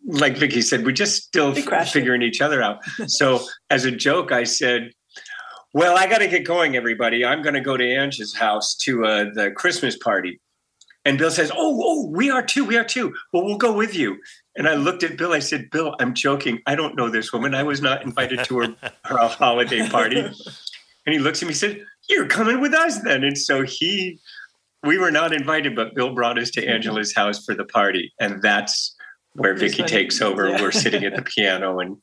[0.06, 1.90] like Vicki said, we're just still it.
[1.90, 2.80] figuring each other out.
[3.08, 4.92] So as a joke, I said.
[5.74, 7.24] Well, I got to get going, everybody.
[7.24, 10.40] I'm going to go to Ange's house to uh, the Christmas party.
[11.08, 12.66] And Bill says, Oh, oh, we are too.
[12.66, 13.16] We are too.
[13.32, 14.18] Well, we'll go with you.
[14.58, 15.32] And I looked at Bill.
[15.32, 16.60] I said, Bill, I'm joking.
[16.66, 17.56] I don't know this woman.
[17.56, 20.20] I was not invited to her, her holiday party.
[20.20, 20.34] And
[21.06, 23.24] he looks at me and said, You're coming with us then.
[23.24, 24.20] And so he,
[24.84, 26.72] we were not invited, but Bill brought us to mm-hmm.
[26.72, 28.14] Angela's house for the party.
[28.20, 28.94] And that's
[29.32, 30.50] where Vicki takes over.
[30.50, 30.62] Yeah.
[30.62, 31.96] We're sitting at the piano and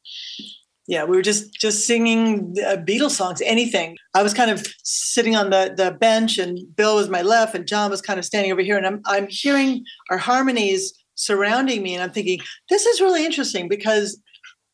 [0.87, 3.97] yeah we were just just singing uh, beatles songs anything.
[4.15, 7.67] I was kind of sitting on the the bench and bill was my left and
[7.67, 11.95] john was kind of standing over here and i'm i'm hearing our harmonies surrounding me
[11.95, 14.21] and i'm thinking this is really interesting because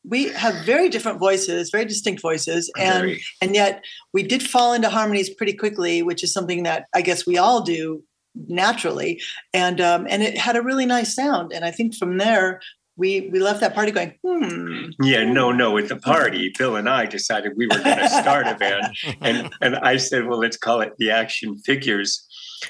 [0.08, 3.84] we have very different voices very distinct voices and very, and yet
[4.14, 7.60] we did fall into harmonies pretty quickly which is something that i guess we all
[7.60, 8.02] do
[8.48, 9.20] naturally.
[9.52, 12.60] And um and it had a really nice sound and i think from there
[13.00, 15.76] we we left that party going hmm Yeah, no, no.
[15.78, 19.52] At the party, Bill and I decided we were going to start a band, and
[19.60, 22.26] and I said, well, let's call it the Action Figures.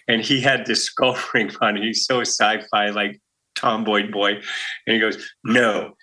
[0.06, 1.76] And he had this skull ring on.
[1.76, 3.20] He's so sci-fi, like
[3.56, 4.34] tomboy boy,
[4.86, 5.96] and he goes, no,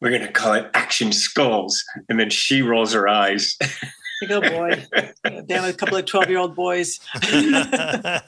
[0.00, 1.82] we're going to call it Action Skulls.
[2.08, 3.58] And then she rolls her eyes.
[4.22, 4.86] Like, oh boy,
[5.46, 7.00] they have a couple of twelve-year-old boys.
[7.14, 8.22] and,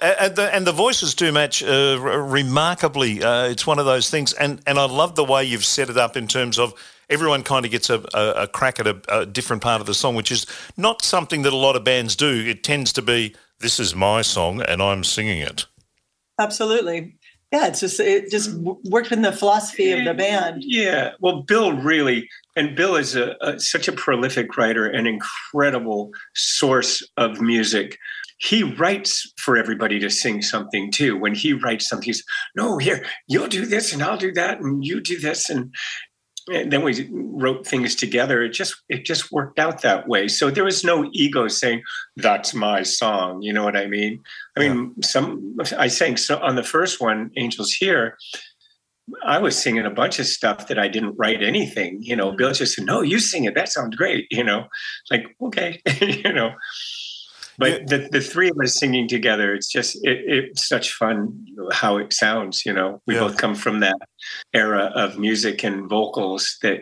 [0.00, 3.22] the, and the voices do match uh, r- remarkably.
[3.22, 5.96] Uh, it's one of those things, and and I love the way you've set it
[5.96, 6.74] up in terms of
[7.10, 9.94] everyone kind of gets a, a, a crack at a, a different part of the
[9.94, 12.44] song, which is not something that a lot of bands do.
[12.46, 15.66] It tends to be this is my song and I'm singing it.
[16.38, 17.16] Absolutely,
[17.52, 17.68] yeah.
[17.68, 20.64] It's just it just worked in the philosophy of the band.
[20.64, 21.12] Yeah.
[21.20, 27.06] Well, Bill really, and Bill is a, a such a prolific writer, an incredible source
[27.16, 27.98] of music.
[28.38, 31.16] He writes for everybody to sing something too.
[31.16, 32.24] When he writes something, he's
[32.56, 35.74] no, here you'll do this and I'll do that and you do this and.
[36.52, 38.42] And then we wrote things together.
[38.42, 40.28] It just it just worked out that way.
[40.28, 41.80] So there was no ego saying
[42.16, 43.40] that's my song.
[43.40, 44.20] You know what I mean?
[44.54, 48.18] I mean, some I sang so on the first one, "Angels Here."
[49.24, 51.98] I was singing a bunch of stuff that I didn't write anything.
[52.00, 52.54] You know, Bill mm-hmm.
[52.54, 53.54] just said, "No, you sing it.
[53.54, 54.66] That sounds great." You know,
[55.10, 56.54] like okay, you know.
[57.56, 61.98] But the, the three of us singing together, it's just it, it's such fun how
[61.98, 62.66] it sounds.
[62.66, 63.20] You know, we Yeah.
[63.20, 63.96] both come from that
[64.52, 66.80] era of music and vocals that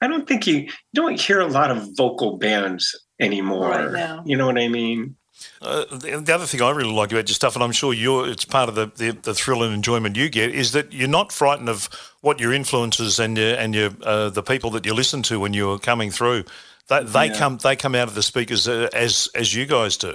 [0.00, 3.70] I don't think you, you don't hear a lot of vocal bands anymore.
[3.70, 4.20] Right.
[4.24, 5.16] You know what I mean?
[5.60, 8.28] Uh, the, the other thing I really like about your stuff, and I'm sure you're,
[8.28, 11.32] it's part of the, the, the thrill and enjoyment you get, is that you're not
[11.32, 11.88] frightened of
[12.20, 15.52] what your influences and your and your uh, the people that you listen to when
[15.54, 16.44] you're coming through.
[16.88, 17.38] They, they Yeah.
[17.38, 20.14] come they come out of the speakers uh, as as you guys do.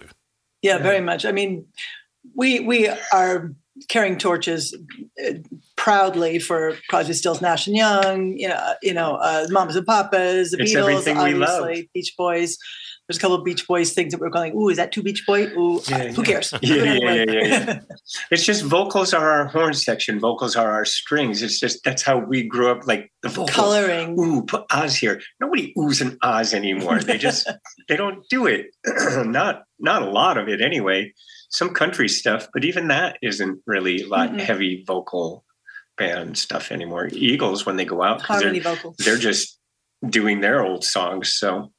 [0.61, 1.25] Yeah, very much.
[1.25, 1.65] I mean,
[2.35, 3.53] we we are
[3.89, 4.75] carrying torches
[5.23, 5.33] uh,
[5.75, 8.37] proudly for Crosby, Stills, Nash and Young.
[8.37, 11.61] You know, you know, uh, Mamas and Papas, the It's Beatles, everything we love.
[11.61, 12.57] obviously, Beach Boys.
[13.07, 15.23] There's a couple of Beach Boys things that we're going, ooh, is that too Beach
[15.25, 15.45] Boy?
[15.57, 16.53] Ooh, Yeah, who cares?
[16.61, 17.79] Yeah, yeah, yeah, yeah,
[18.31, 20.19] It's just vocals are our horn section.
[20.19, 21.41] Vocals are our strings.
[21.41, 22.85] It's just that's how we grew up.
[22.85, 23.51] Like the vocals.
[23.51, 24.19] Coloring.
[24.19, 25.21] Ooh, put Oz here.
[25.39, 26.99] Nobody oohs and ahs anymore.
[26.99, 27.49] They just
[27.87, 28.67] they don't do it.
[29.25, 31.13] not not a lot of it anyway.
[31.49, 34.41] Some country stuff, but even that isn't really a lot Mm-mm.
[34.41, 35.45] heavy vocal
[35.97, 37.07] band stuff anymore.
[37.11, 38.97] Eagles when they go out, they're, vocals.
[38.97, 39.57] they're just
[40.07, 41.33] doing their old songs.
[41.33, 41.71] So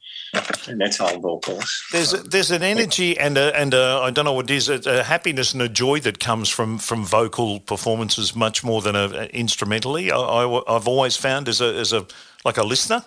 [0.68, 1.82] and that's all vocals.
[1.92, 4.68] There's a, there's an energy and a, and a, I don't know what it is
[4.68, 8.96] a, a happiness and a joy that comes from from vocal performances much more than
[8.96, 10.10] a, a instrumentally.
[10.10, 12.06] I, I, have always found as a as a
[12.44, 13.04] like a listener.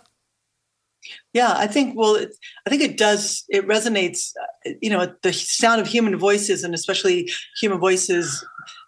[1.33, 1.97] Yeah, I think.
[1.97, 3.43] Well, it, I think it does.
[3.49, 4.33] It resonates.
[4.39, 8.45] uh, You know, the sound of human voices, and especially human voices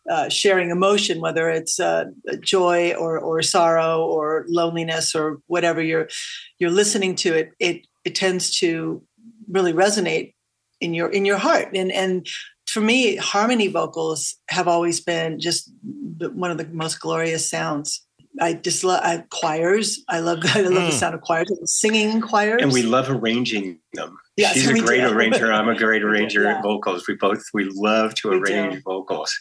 [0.09, 2.05] uh, sharing emotion, whether it's uh,
[2.41, 6.09] joy or or sorrow or loneliness or whatever you're
[6.59, 7.33] you're listening to.
[7.33, 9.01] It it it tends to
[9.49, 10.33] really resonate
[10.81, 11.69] in your in your heart.
[11.75, 12.27] And and
[12.67, 15.71] for me, harmony vocals have always been just
[16.33, 18.05] one of the most glorious sounds.
[18.41, 20.03] I just love I, choirs.
[20.09, 20.91] I love I love the Mm.
[20.91, 22.61] sound of choirs, singing in choirs.
[22.61, 24.17] and we love arranging them.
[24.37, 25.09] Yes, She's a great do.
[25.13, 25.53] arranger.
[25.53, 26.55] I'm a great arranger yeah.
[26.57, 27.07] at vocals.
[27.07, 28.43] We both we love to We do.
[28.43, 29.31] arrange vocals.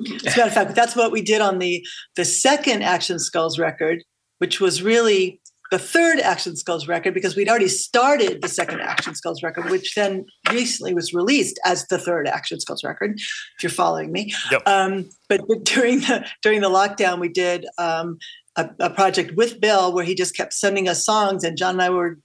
[0.00, 1.84] As a matter of fact, that's what we did on the
[2.16, 4.02] the second Action Skulls record,
[4.38, 9.14] which was really the third Action Skulls record because we'd already started the second Action
[9.14, 13.18] Skulls record, which then recently was released as the third Action Skulls record.
[13.18, 14.62] If you're following me, Yep.
[14.66, 18.18] um, but, but during the during the lockdown, we did um,
[18.56, 21.82] a, a project with Bill where he just kept sending us songs, and John and
[21.82, 22.18] I were.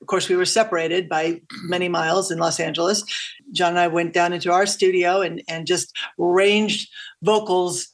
[0.00, 3.04] Of course, we were separated by many miles in Los Angeles.
[3.52, 6.88] John and I went down into our studio and, and just arranged
[7.22, 7.88] vocals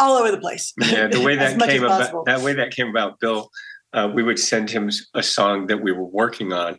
[0.00, 0.72] all over the place.
[0.80, 3.48] Yeah, the way that came about, that way that came about, Bill,
[3.94, 6.78] uh, we would send him a song that we were working on,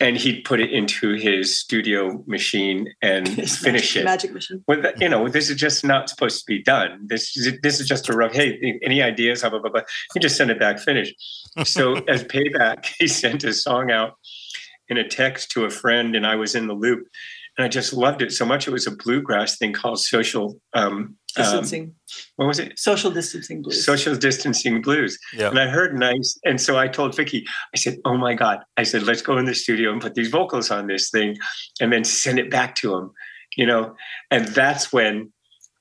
[0.00, 4.04] and he'd put it into his studio machine and His finish magic, it.
[4.04, 4.64] Magic Mission.
[4.66, 7.06] Well, you know, this is just not supposed to be done.
[7.06, 8.32] This is this is just a rough.
[8.32, 9.40] Hey, any ideas?
[9.40, 9.70] Blah blah blah.
[9.70, 9.82] blah.
[10.12, 11.14] He just send it back finished.
[11.64, 14.14] So as payback, he sent his song out
[14.88, 17.06] in a text to a friend, and I was in the loop,
[17.56, 18.66] and I just loved it so much.
[18.66, 20.60] It was a bluegrass thing called social.
[20.74, 21.94] Um, um, Distancing,
[22.36, 22.78] what was it?
[22.78, 23.84] social distancing blues.
[23.84, 25.18] Social distancing blues.
[25.36, 25.48] Yeah.
[25.50, 26.38] And I heard nice.
[26.44, 28.60] And so I told Vicky, I said, Oh my God.
[28.76, 31.36] I said, let's go in the studio and put these vocals on this thing
[31.80, 33.10] and then send it back to him.
[33.56, 33.94] You know,
[34.30, 35.32] and that's when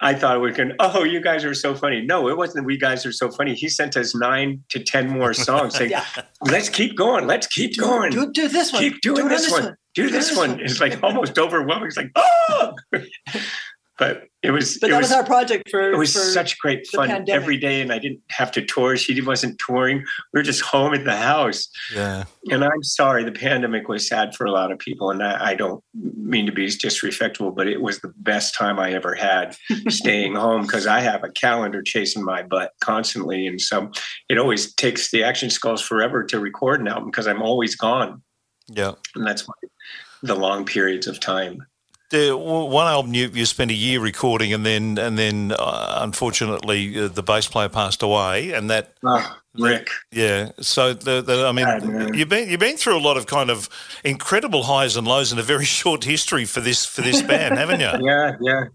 [0.01, 2.01] I thought we can, oh, you guys are so funny.
[2.01, 3.53] No, it wasn't we guys are so funny.
[3.55, 6.05] He sent us nine to 10 more songs saying, Yeah.
[6.41, 7.25] let's keep going.
[7.25, 8.11] Let's keep going.
[8.11, 8.81] Do, do this one.
[8.81, 9.77] keep doing do it on this, one.
[9.95, 10.59] Do this one.
[10.59, 11.87] It's like almost overwhelming.
[11.87, 12.73] It's like, oh,
[13.99, 15.91] but it was, But it that was, was, our project for.
[15.93, 17.41] it was for, such great fun pandemic.
[17.41, 20.93] every day and i didn't have to tour she wasn't touring we were just home
[20.93, 22.23] at the house Yeah.
[22.49, 25.55] and i'm sorry the pandemic was sad for a lot of people and i, I
[25.55, 29.55] don't mean to be disrespectful but it was the best time i ever had
[29.89, 33.91] staying home because i have a calendar chasing my butt constantly and so
[34.29, 38.21] it always takes the action skulls forever to record an album because i'm always gone
[38.69, 38.93] Yeah.
[39.15, 39.53] and that's why
[40.23, 41.59] the long periods of time
[42.13, 47.05] The one album you, you spent a year recording, and then and then uh, unfortunately
[47.05, 50.51] uh, the bass player passed away, and that oh, rick yeah.
[50.59, 53.67] So the, the I mean you've been you've been through a lot of kind of
[54.03, 57.79] incredible highs and lows in a very short history for this for this band, haven't
[57.79, 58.07] you?
[58.07, 58.65] Yeah, yeah.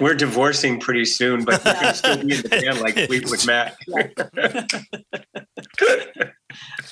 [0.00, 3.76] We're divorcing pretty soon, but we can still be in the band like Fleetwood Mac.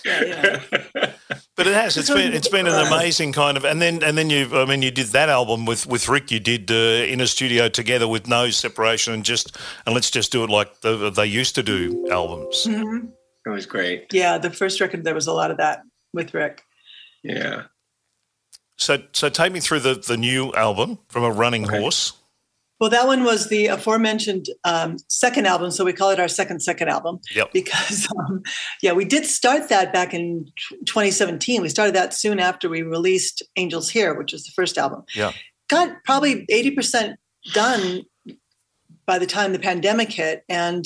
[0.05, 0.61] Yeah, yeah.
[1.57, 1.97] But it has.
[1.97, 4.49] It's been it's been an amazing kind of, and then and then you.
[4.53, 6.31] I mean, you did that album with with Rick.
[6.31, 6.75] You did uh,
[7.07, 10.81] in a studio together with no separation, and just and let's just do it like
[10.81, 12.67] the, they used to do albums.
[12.67, 13.09] Mhm.
[13.47, 14.07] It was great.
[14.13, 15.83] Yeah, the first record there was a lot of that
[16.13, 16.63] with Rick.
[17.23, 17.65] Yeah.
[18.77, 21.81] So so take me through the the new album from a running Okay.
[21.81, 22.13] horse.
[22.83, 26.63] Well, that one was the aforementioned um, second album, so we call it our second
[26.63, 27.53] second album Yep.
[27.53, 28.43] because, um,
[28.83, 30.47] yeah, we did start that back in
[30.87, 31.63] 2017.
[31.63, 35.05] We started that soon after we released Angels Here, which was the first album.
[35.15, 35.31] Yeah.
[35.71, 37.15] Got probably 80%
[37.53, 38.03] done
[39.07, 40.85] by the time the pandemic hit, and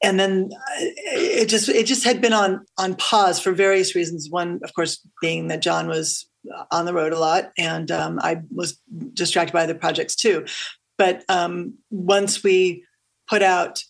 [0.00, 4.30] and then uh, it just it just had been on on pause for various reasons.
[4.30, 6.24] One, of course, being that John was
[6.70, 8.80] on the road a lot, and um, I was
[9.12, 10.44] distracted by other projects too.
[11.02, 12.84] But um, once we
[13.28, 13.82] put out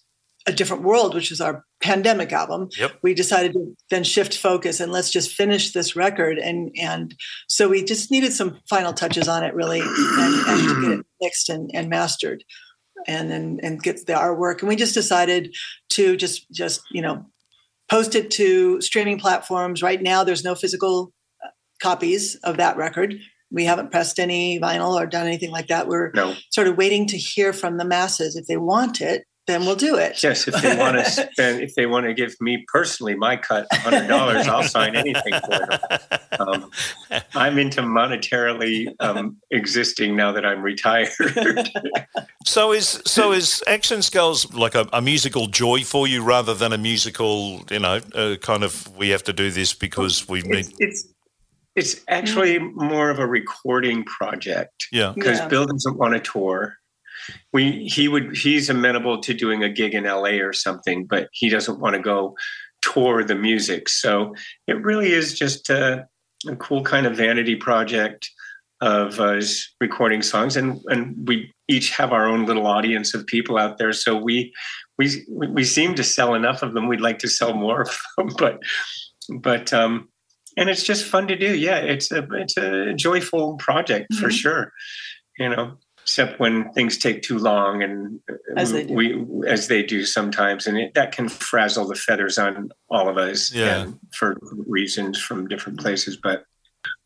[0.47, 2.93] a different world, which was our pandemic album, Yep.
[3.03, 6.39] we decided to then shift focus and let's just finish this record.
[6.39, 7.15] And and
[7.49, 11.07] so we just needed some final touches on it, really, and, and to get it
[11.21, 12.45] mixed and, and mastered,
[13.07, 14.61] and then and get the artwork.
[14.61, 15.55] And we just decided
[15.91, 17.27] to just just you know
[17.91, 19.83] post it to streaming platforms.
[19.83, 21.13] Right now, there's no physical
[21.45, 23.17] uh, copies of that record.
[23.53, 25.87] We haven't pressed any vinyl or done anything like that.
[25.87, 26.35] We're No.
[26.51, 28.35] sort of waiting to hear from the masses.
[28.37, 30.23] If they want it, then we'll do it.
[30.23, 33.67] Yes, if they want to spend, if they want to give me personally my cut,
[33.73, 35.81] hundred dollars, I'll sign anything for them.
[36.39, 36.71] Um,
[37.35, 41.09] I'm into monetarily um, existing now that I'm retired.
[42.45, 46.73] So is so is Action Skulls like a, a musical joy for you rather than
[46.73, 50.67] a musical, you know, uh, kind of we have to do this because we need.
[50.67, 51.09] it's, it's
[51.75, 55.49] it's actually more of a recording project Yeah, because Yeah.
[55.49, 56.77] Bill doesn't want to tour.
[57.53, 61.49] We he would he's amenable to doing a gig in LA or something, but he
[61.49, 62.35] doesn't want to go
[62.83, 63.89] tour the music.
[63.89, 64.35] So
[64.67, 66.07] it really is just a,
[66.49, 68.29] a cool kind of vanity project
[68.81, 73.57] of us recording songs, and and we each have our own little audience of people
[73.57, 73.93] out there.
[73.93, 74.53] So we
[74.99, 76.89] we we seem to sell enough of them.
[76.89, 78.59] We'd like to sell more of them, but
[79.41, 80.09] but um,
[80.57, 81.55] and it's just fun to do.
[81.57, 84.41] Yeah, it's a it's a joyful project for Mhm.
[84.43, 84.73] sure.
[85.39, 88.21] You know, except when things take too long, and
[88.57, 88.95] As they do.
[88.95, 93.17] we as they do sometimes, and it, that can frazzle the feathers on all of
[93.19, 93.53] us.
[93.55, 93.87] Yeah.
[94.19, 94.37] for
[94.67, 96.45] reasons from different places, but.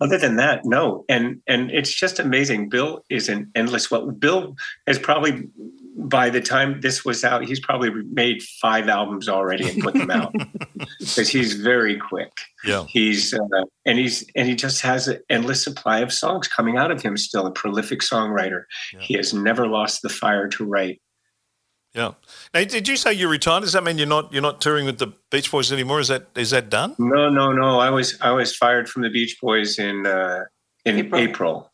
[0.00, 2.70] Other than that, no, and and it's just amazing.
[2.70, 3.90] Bill is an endless.
[3.90, 5.48] Well, Bill has probably
[5.98, 10.10] by the time this was out, he's probably made five albums already and put them
[10.10, 10.32] out
[10.98, 12.32] because he's very quick
[12.64, 13.38] yeah, he's uh,
[13.86, 17.16] and he's and he just has an endless supply of songs coming out of him
[17.16, 19.00] still a prolific songwriter Yeah.
[19.00, 21.00] he has never lost the fire to write
[21.94, 22.12] yeah.
[22.52, 23.62] Now, did you say you're retired?
[23.62, 25.98] Does that mean you're not you're not touring with the Beach Boys anymore?
[25.98, 26.94] Is that is that done?
[26.98, 30.44] no no no i was i was fired from the beach boys in uh
[30.84, 31.20] in April.
[31.20, 31.70] april,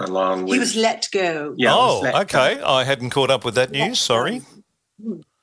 [0.00, 1.54] along with He was let go.
[1.56, 2.60] yeah oh, let- okay.
[2.62, 3.98] I hadn't caught up with that news.
[3.98, 4.42] Sorry.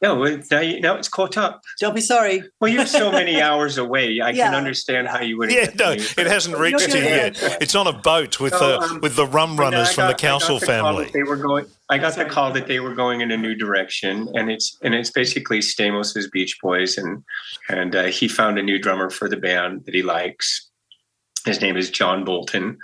[0.01, 2.43] no well, now, you, now it's caught up Don't be sorry.
[2.61, 6.27] well you're so many hours away i can understand how you would Yeah, no, it
[6.27, 7.33] hasn't reached you You'll yet.
[7.33, 10.03] get It's on a boat with So, the um, with the rum runners I from
[10.07, 11.09] the got- I council the family.
[11.13, 11.65] They were going.
[11.89, 14.93] I got the call that they were going in a new direction, and it's and
[14.93, 17.23] it's basically Stamos's Beach Boys, and
[17.69, 20.69] and uh, he found a new drummer for the band that he likes.
[21.45, 22.77] His name is John Bolton,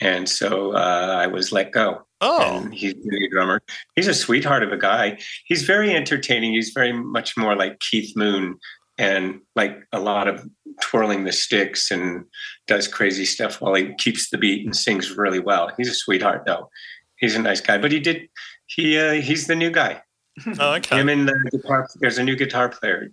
[0.00, 2.06] and so uh, I was let go.
[2.20, 3.62] Oh, And he's the new drummer.
[3.94, 5.18] He's a sweetheart of a guy.
[5.44, 6.52] He's very entertaining.
[6.52, 8.58] He's very much more like Keith Moon
[8.98, 10.44] and like a lot of
[10.82, 12.24] twirling the sticks and
[12.66, 15.70] does crazy stuff while he keeps the beat and sings really well.
[15.76, 16.68] He's a sweetheart though.
[17.16, 18.28] He's a nice guy, but he did
[18.66, 20.02] he uh, he's the new guy.
[20.58, 20.98] oh, okay.
[20.98, 23.10] Him and the guitar there's a new guitar player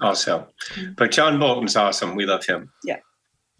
[0.00, 0.48] also.
[0.96, 2.16] But John Bolton's awesome.
[2.16, 2.70] We love him.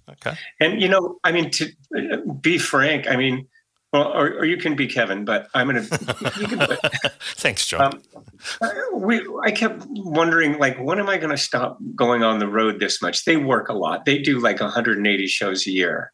[0.09, 0.37] Okay.
[0.61, 3.49] And you know, I mean, to uh, be frank, I mean,
[3.93, 5.83] well, or, or you can be Kevin, but I'm gonna.
[6.41, 6.77] You can.
[7.37, 8.01] Thanks, John.
[8.61, 12.49] Um, we, I kept wondering, like, when am I going to stop going on the
[12.49, 13.25] road this much?
[13.25, 14.05] They work a lot.
[14.05, 16.13] They do like 180 shows a year,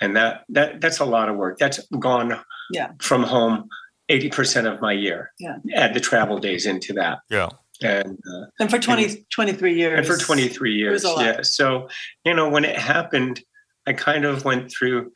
[0.00, 1.58] and that that that's a lot of work.
[1.58, 2.40] That's gone
[2.72, 2.92] Yeah.
[3.00, 3.68] from home
[4.08, 5.32] 80 percent of my year.
[5.38, 5.56] Yeah.
[5.74, 7.48] Add the travel days into that, yeah.
[7.82, 9.98] And uh, And for 20, 23 years.
[9.98, 11.24] and for 23 years, a lot.
[11.24, 11.42] yeah.
[11.42, 11.88] So
[12.24, 13.40] you know, when it happened,
[13.86, 15.12] I kind of went through.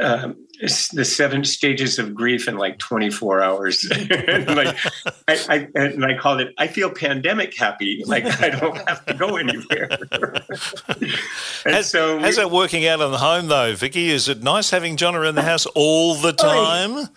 [0.00, 0.36] Um,
[0.92, 3.84] the seven stages of grief in like 24 hours.
[4.28, 4.76] And, like
[5.26, 6.54] I, I and I called it.
[6.56, 8.00] I feel pandemic happy.
[8.06, 9.88] Like I don't have to go anywhere.
[11.64, 14.10] and Has- so we- How's that working out on the home though, Vicki?
[14.10, 17.08] Is it nice having John around the house all the time?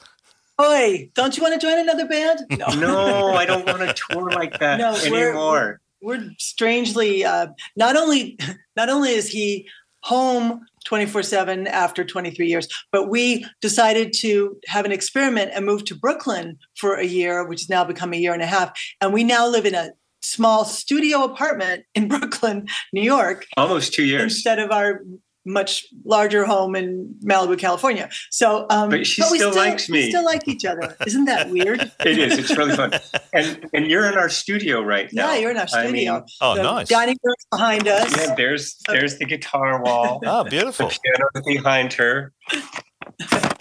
[0.62, 2.40] Oi, don't you want to join another band?
[2.58, 2.68] No.
[2.80, 8.38] no, I don't want to tour like that No, we're- We're strangely uh, not only
[8.76, 9.68] not only is he
[10.04, 15.96] home 24/7 after 23 years, but we decided to have an experiment and move to
[15.96, 19.24] Brooklyn for a year, which has now become a year and a half, and we
[19.24, 19.90] now live in a
[20.22, 24.22] small studio apartment in Brooklyn, New York, Almost two years.
[24.24, 25.02] instead of our
[25.46, 28.10] much larger home in Malibu, California.
[28.32, 30.10] So, um, But she we still likes we me.
[30.10, 30.96] still like each other.
[31.06, 31.92] Isn't that weird?
[32.06, 32.38] It is.
[32.38, 32.94] It's really fun.
[33.34, 35.34] And and you're in our studio right now.
[35.34, 36.26] Yeah, you're in our I mean, studio.
[36.42, 36.88] Oh, the nice.
[36.90, 38.16] Dining room behind us.
[38.18, 40.22] yeah, there's there's the guitar wall.
[40.26, 40.90] Oh, the beautiful.
[40.90, 42.34] piano behind her.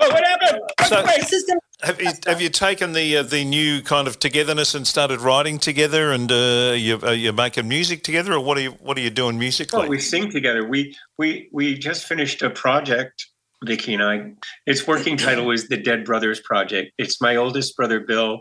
[0.00, 0.60] Whoa, what happened?
[0.86, 4.18] So- This is gonna- Have you, have you taken the uh, the new kind of
[4.18, 8.58] togetherness and started writing together, and uh, you are you making music together, or what
[8.58, 9.86] are you what are you doing musically?
[9.86, 10.66] Oh, we sing together.
[10.66, 13.26] We we we just finished a project,
[13.64, 14.32] Vicki and I.
[14.66, 16.92] Its working title is the Dead Brothers Project.
[16.98, 18.40] It's my oldest brother Bill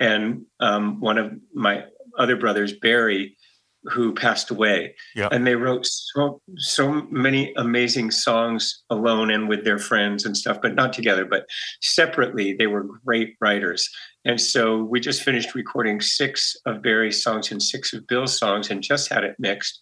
[0.00, 1.84] and um, one of my
[2.18, 3.36] other brothers Barry,
[3.84, 4.94] who passed away.
[5.14, 5.28] Yeah.
[5.32, 10.58] And they wrote so so many amazing songs alone and with their friends and stuff,
[10.60, 11.46] but not together, but
[11.80, 12.54] separately.
[12.54, 13.88] They were great writers.
[14.24, 18.70] And so we just finished recording six of Barry's songs and six of Bill's songs
[18.70, 19.80] and just had it mixed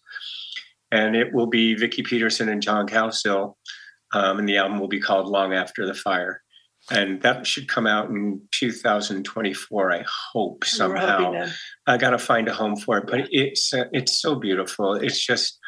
[0.90, 3.54] and it will be Vicki Peterson and John Cowsill,
[4.12, 6.42] um, and the album will be called Long After the Fire.
[6.90, 11.46] And that should come out in 2024, I hope somehow.
[11.86, 14.94] I got to find a home for it, but it's uh, it's so beautiful.
[14.94, 15.58] It's just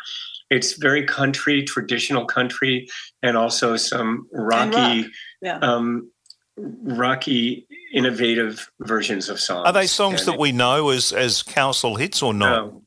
[0.51, 2.89] it's very country, traditional country,
[3.23, 5.07] and also some rocky,
[5.43, 5.59] Yeah.
[5.59, 6.11] um,
[6.57, 9.67] rocky, innovative versions of songs.
[9.67, 12.67] Are they songs And that we know as as Cowsill hits or not?
[12.67, 12.83] no,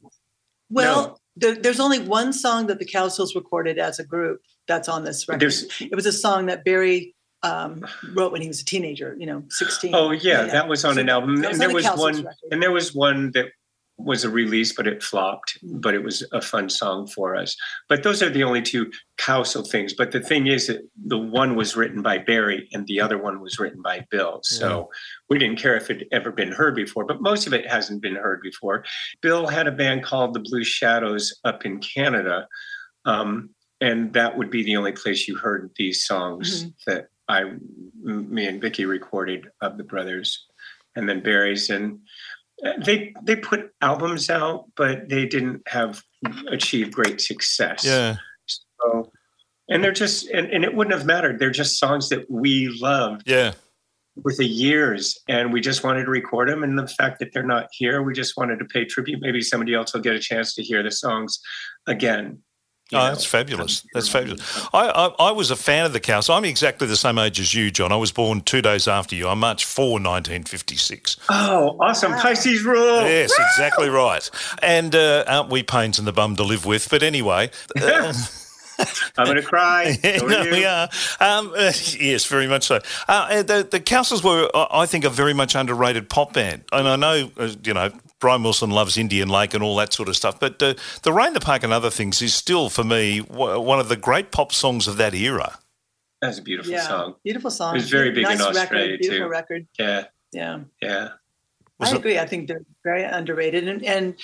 [0.70, 5.04] Well, there, there's only one song that the Cowsills recorded as a group that's on
[5.04, 5.42] this record.
[5.42, 7.13] There's it was a song that Barry
[7.44, 9.94] um, wrote when he was a teenager, you know, 16.
[9.94, 12.36] oh yeah, that was on So an album, and there was Cowsills one, record.
[12.52, 13.48] and there was one that
[13.98, 15.60] was a release, but it flopped.
[15.62, 17.56] But it was a fun song for us.
[17.90, 19.94] But those are the only two Cowsill things.
[19.94, 23.40] But the thing is that the one was written by Barry, and the other one
[23.40, 24.40] was written by Bill.
[24.44, 24.90] So
[25.30, 27.06] we didn't care if it had ever been heard before.
[27.06, 28.84] But most of it hasn't been heard before.
[29.22, 32.48] Bill had a band called the Blue Shadows up in Canada.
[33.06, 37.54] Um, and that would be the only place you heard these songs that I,
[38.02, 40.46] me and Vicky recorded of the brothers,
[40.96, 41.70] and then Barry's.
[41.70, 42.00] And
[42.66, 46.02] uh, they they put albums out, but they didn't have
[46.50, 47.86] achieved great success.
[47.86, 48.16] Yeah.
[48.46, 49.12] So,
[49.70, 51.40] and they're just and, and it wouldn't have mattered.
[51.40, 53.54] They're just songs that we loved Yeah.
[54.16, 56.64] with the years, and we just wanted to record them.
[56.64, 59.22] And the fact that they're not here, we just wanted to pay tribute.
[59.22, 61.40] Maybe somebody else will get a chance to hear the songs
[61.88, 62.40] again.
[62.94, 63.10] You Oh, know.
[63.10, 63.86] that's fabulous.
[63.94, 64.66] That's fabulous.
[64.74, 66.36] I, I, I was a fan of the Cowsills.
[66.36, 67.92] I'm exactly the same age as you, John.
[67.92, 69.28] I was born two days after you.
[69.28, 71.18] I'm March 4, 1956.
[71.30, 72.14] Oh, awesome!
[72.14, 73.02] Pisces rule.
[73.02, 74.30] Yes, exactly right.
[74.62, 76.90] And uh, aren't we pains in the bum to live with?
[76.90, 77.50] But anyway,
[77.82, 78.14] uh,
[79.18, 79.98] I'm gonna cry.
[80.04, 80.52] So are no, you.
[80.52, 80.90] we are.
[81.20, 82.80] Um, uh, yes, very much so.
[83.08, 86.88] Uh, the the Cowsills were, I I think, a very much underrated pop band, and
[86.88, 87.92] I know, uh, you know.
[88.24, 91.28] Brian Wilson loves Indian Lake and all that sort of stuff, but uh, the Rain
[91.28, 94.32] in the Park and other things is still, for me, w- one of the great
[94.32, 95.60] pop songs of that era.
[96.22, 97.16] That's a beautiful yeah, song.
[97.26, 97.76] beautiful song.
[97.76, 99.30] It was very big in Australia, record, beautiful too.
[99.30, 99.68] record.
[99.78, 101.10] Yeah, Yeah, yeah.
[101.80, 102.18] Was I it- agree.
[102.18, 104.16] I think they're very underrated, and and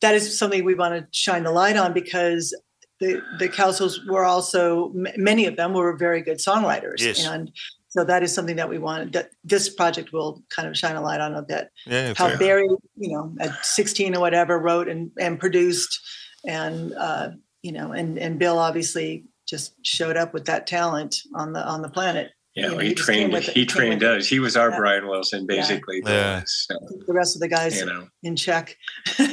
[0.00, 2.56] that is something we want to shine the light on because
[3.00, 7.22] the the Cowsills were also m- many of them were very good songwriters, Yes.
[7.26, 7.52] and
[7.92, 11.02] so that is something that we want that this project will kind of shine a
[11.02, 11.68] light on a bit.
[11.86, 12.38] Yeah, How fair.
[12.38, 16.00] Barry, you know, at 16 or whatever, wrote and and produced,
[16.48, 17.28] and uh,
[17.62, 21.82] you know, and and Bill obviously just showed up with that talent on the on
[21.82, 22.30] the planet.
[22.54, 23.32] Yeah, You know, he, he trained.
[23.32, 24.26] with it- He trained us.
[24.26, 24.76] He was our Yeah.
[24.78, 26.00] Brian Wilson, basically.
[26.02, 26.42] Bill Yeah.
[26.46, 26.74] so,
[27.06, 28.76] The rest of the guys you know, in check.
[29.16, 29.24] he,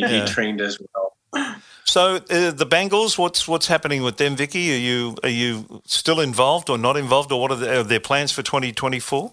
[0.00, 0.08] Yeah.
[0.08, 1.56] he trained us well.
[1.88, 4.74] So uh, the Bangles, what's what's happening with them, Vicki?
[4.74, 8.00] Are you are you still involved or not involved, or what are, the, are their
[8.00, 9.32] plans for 2024?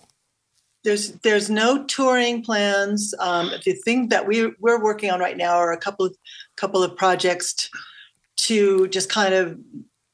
[0.86, 3.14] there's there's no touring plans.
[3.20, 6.16] Um, the thing that we we're working on right now are a couple of
[6.56, 7.70] couple of projects
[8.38, 9.60] to just kind of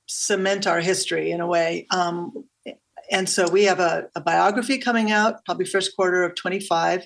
[0.08, 1.86] cement our history in a way.
[1.92, 2.46] Um,
[3.12, 7.06] and so we have a, a biography coming out probably first quarter of 25,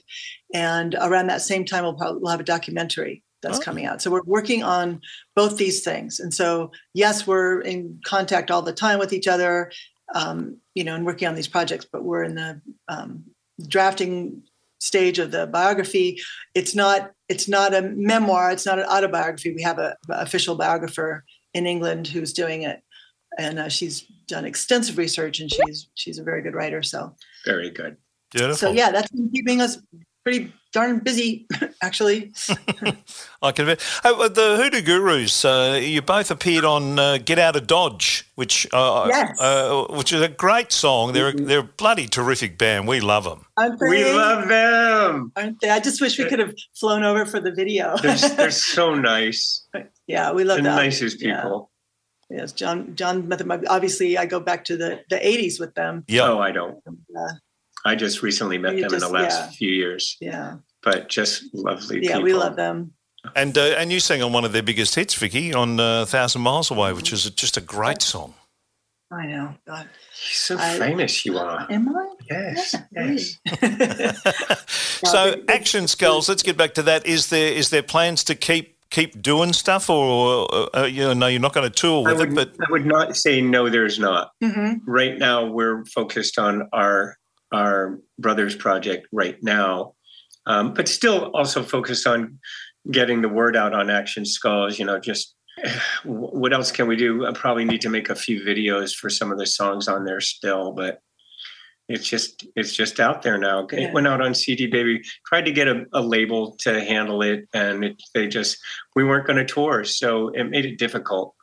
[0.54, 3.62] and around that same time we'll probably we'll have a documentary that's Oh.
[3.62, 4.02] coming out.
[4.02, 5.02] So we're working on
[5.36, 6.20] both these things.
[6.20, 9.72] And so yes, we're in contact all the time with each other,
[10.14, 11.86] um, you know, and working on these projects.
[11.92, 13.24] But we're in the um,
[13.68, 14.42] drafting
[14.80, 16.20] stage of the biography.
[16.54, 18.52] It's not it's not a memoir.
[18.52, 19.54] It's not an autobiography.
[19.56, 21.24] We have a, a official biographer
[21.54, 22.82] in England who's doing it,
[23.40, 26.84] and uh, she's done extensive research and she's she's a very good writer.
[26.84, 27.16] So
[27.46, 27.98] Very good.
[28.32, 28.56] Beautiful.
[28.58, 29.78] so yeah, that's been keeping us
[30.24, 31.48] pretty darn busy,
[31.82, 32.34] actually.
[33.42, 33.66] I can.
[33.66, 33.82] bet.
[34.04, 35.46] Oh, uh, the Hoodoo Gurus.
[35.46, 39.40] Uh, you both appeared on uh, "Get Out of Dodge," which uh, Yes.
[39.40, 41.14] uh, which is a great song.
[41.14, 42.88] They're they're a bloody terrific band.
[42.88, 43.46] We love them.
[43.80, 45.32] We love them.
[45.36, 45.70] Aren't they?
[45.70, 47.96] I just wish we could have flown over for the video.
[48.02, 49.66] They're, they're so nice.
[50.08, 50.76] yeah, we love The that.
[50.76, 51.42] nicest Yeah.
[51.42, 51.72] people.
[52.30, 52.96] Yes, John.
[52.96, 53.28] John.
[53.28, 53.52] met them.
[53.70, 56.04] Obviously, I go back to the the '80s with them.
[56.08, 56.30] Yeah.
[56.30, 56.78] Oh, I don't.
[57.16, 57.34] Uh,
[57.88, 59.50] I just recently met You them in the last yeah.
[59.52, 60.56] few years, yeah,
[60.86, 62.24] but just lovely yeah, people.
[62.24, 62.94] we love them.
[63.36, 66.42] And uh, and you sang on one of their biggest hits, Vicki, on uh, "Thousand
[66.44, 68.36] Miles Away," which is just a great song.
[69.12, 69.56] I know.
[69.68, 71.68] God, So I- famous you are.
[71.70, 72.08] am I?
[72.30, 73.38] Yes, Yeah, yes.
[75.06, 76.30] so they- they- action skulls.
[76.30, 77.06] Let's get back to that.
[77.08, 81.14] Is there is there plans to keep keep doing stuff, or uh, uh, you know,
[81.14, 83.70] no, you're not going to tour I with it, but I would not say no.
[83.70, 84.32] There's not.
[84.44, 84.82] Mhm.
[84.86, 87.18] Right now, we're focused on our
[87.52, 89.94] our brothers project right now,
[90.46, 92.40] um, but still also focused on
[92.92, 94.80] getting the word out on Action Skulls.
[94.80, 95.36] You know, just
[96.04, 97.26] what else can we do?
[97.26, 100.22] I probably need to make a few videos for some of the songs on there
[100.22, 101.00] still, but
[101.88, 103.68] it's just it's just out there now.
[103.72, 103.88] Yeah.
[103.88, 105.02] It went out on CD Baby.
[105.28, 108.58] Tried to get a, a label to handle it, and it, they just
[108.96, 111.36] we weren't going to tour, so it made it difficult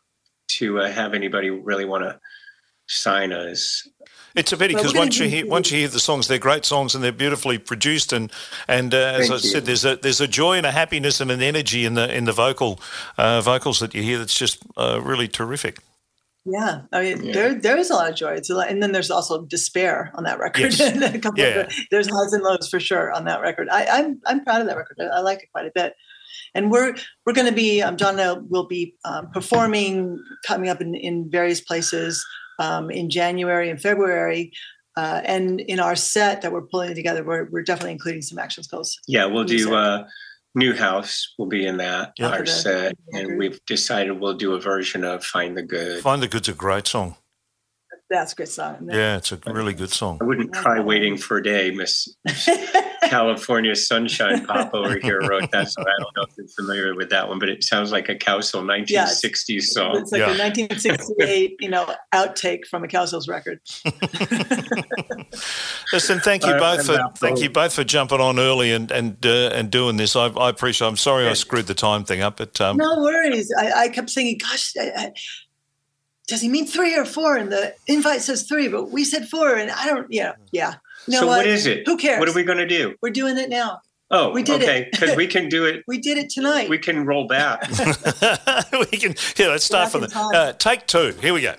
[0.48, 2.18] to uh, have anybody really want to
[2.88, 3.88] sign us.
[4.34, 6.64] It's a pity because we're once you hear once you hear the songs, they're great
[6.64, 8.32] songs and they're beautifully produced and
[8.68, 9.40] and uh, as Thank I you.
[9.40, 12.24] said, there's a there's a joy and a happiness and an energy in the in
[12.24, 12.80] the vocal
[13.18, 15.78] uh, vocals that you hear that's just uh, really terrific.
[16.44, 17.32] Yeah, I mean, Yeah.
[17.32, 18.32] there there is a lot of joy.
[18.32, 20.76] It's a lot, and then there's also despair on that record.
[20.76, 20.96] Yes.
[21.14, 21.60] A couple Yeah.
[21.60, 23.68] of, there's highs and lows for sure on that record.
[23.70, 24.96] I, I'm I'm proud of that record.
[25.00, 25.94] I, I like it quite a bit.
[26.54, 30.68] And we're we're going to be um, John and I will be um, performing coming
[30.68, 32.26] up in, in various places
[32.58, 34.52] um, in January and February.
[34.96, 38.62] Uh, and in our set that we're pulling together, we're, we're definitely including some action
[38.62, 38.98] skulls.
[39.08, 40.04] Yeah, we'll do uh,
[40.54, 41.32] New House.
[41.38, 42.28] Will be in that Yeah.
[42.28, 46.02] our the- set, the and we've decided we'll do a version of Find the Good.
[46.02, 47.16] Find the Good's a great song.
[48.12, 48.76] That's a great song.
[48.80, 50.18] And Yeah, it's a really good song.
[50.20, 52.14] I wouldn't try waiting for a day, Miss
[53.04, 55.70] California Sunshine Pop over here wrote that.
[55.70, 58.14] So I don't know if you're familiar with that one, but it sounds like a
[58.14, 59.96] Cowsill 1960s song.
[59.96, 60.34] It's like Yeah.
[60.34, 63.60] a 1968, you know, outtake from a Cowsills record.
[65.92, 69.50] Listen, thank you both for thank you both for jumping on early and and uh,
[69.54, 70.16] and doing this.
[70.16, 70.88] I, I appreciate.
[70.88, 73.52] I'm sorry I screwed the time thing up, but um, No worries.
[73.58, 75.12] I, I kept thinking, gosh, I, I,
[76.32, 77.36] does he mean three or four?
[77.36, 79.54] And the invite says three, but we said four.
[79.54, 80.76] And I don't, yeah, yeah.
[81.06, 81.36] You know so what?
[81.38, 81.86] what is it?
[81.86, 82.20] Who cares?
[82.20, 82.94] What are we going to do?
[83.02, 83.82] We're doing it now.
[84.10, 84.64] Oh, We did it.
[84.64, 85.84] okay, because we can do it.
[85.86, 86.70] We did it tonight.
[86.70, 87.68] We can roll back.
[88.72, 89.14] we can.
[89.36, 90.48] Yeah, let's start from the back in time.
[90.48, 91.14] uh, take two.
[91.20, 91.54] Here we go.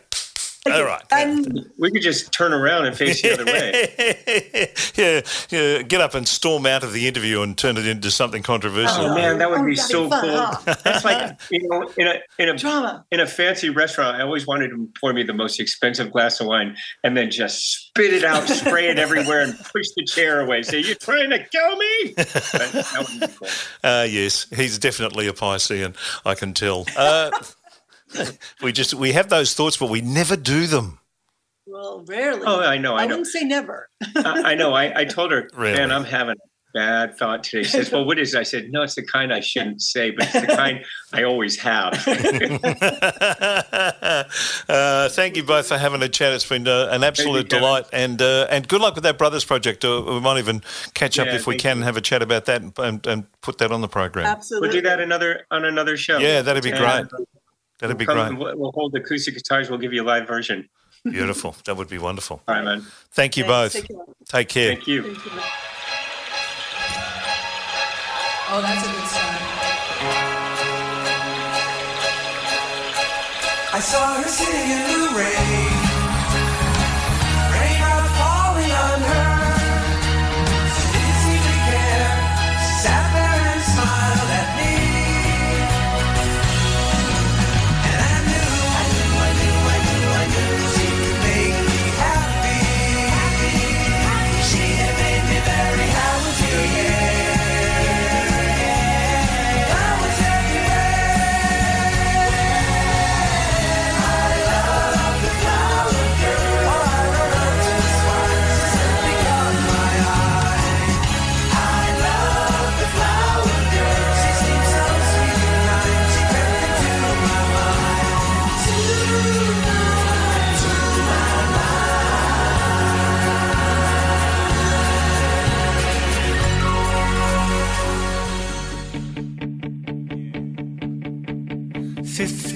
[0.65, 1.01] All right.
[1.11, 4.71] And we could just turn around and face the other way.
[4.95, 8.43] yeah, yeah, get up and storm out of the interview and turn it into something
[8.43, 9.05] controversial.
[9.07, 10.37] Oh man, that would Oh, be so be fun, cool.
[10.37, 10.75] huh?
[10.83, 13.05] That's like you know, in a in a drama.
[13.11, 16.47] in a fancy restaurant, I always wanted to pour me the most expensive glass of
[16.47, 20.61] wine and then just spit it out, spray it everywhere, and push the chair away.
[20.63, 23.47] Say, "You trying to kill me?" But that would be cool.
[23.83, 25.93] Uh, yes, he's definitely a Piscean.
[26.25, 26.85] I can tell.
[26.95, 27.31] Uh,
[28.61, 30.99] we just we have those thoughts, but we never do them.
[31.65, 32.43] Well, rarely.
[32.45, 33.89] Oh, I know, I I know, wouldn't say never.
[34.17, 34.73] I, I know.
[34.73, 35.77] I, I told her, Really?
[35.77, 38.69] "Man, I'm having a bad thought today." She says, "Well, what is?" it?" I said,
[38.71, 40.83] "No, it's the kind I shouldn't say, but it's the kind
[41.13, 41.93] I always have."
[44.69, 46.33] uh, thank you both for having a chat.
[46.33, 47.63] It's been uh, an absolute Kevin.
[47.63, 49.85] delight, and uh, and good luck with that brothers project.
[49.85, 50.61] Uh, we might even
[50.93, 51.85] catch up Yeah, if we thank can and you.
[51.85, 54.25] have a chat about that and, and, and put that on the program.
[54.25, 54.67] Absolutely.
[54.67, 56.17] we'll do that another on another show.
[56.17, 56.79] Yeah, that'd be And
[57.09, 57.25] great.
[57.79, 58.37] That'd be Come great.
[58.39, 59.69] We'll we'll hold the acoustic guitars.
[59.69, 60.69] We'll give you a live version.
[61.03, 61.55] Beautiful.
[61.65, 62.41] That would be wonderful.
[62.47, 62.85] All right, man.
[63.11, 63.75] Thank you Thanks.
[63.75, 63.83] both.
[63.83, 64.05] Take care.
[64.25, 64.75] Take care.
[64.75, 65.03] Thank you.
[65.03, 65.31] Thank you.
[68.55, 69.39] Oh, that's a good song.
[73.75, 75.92] I saw her sitting in the rain,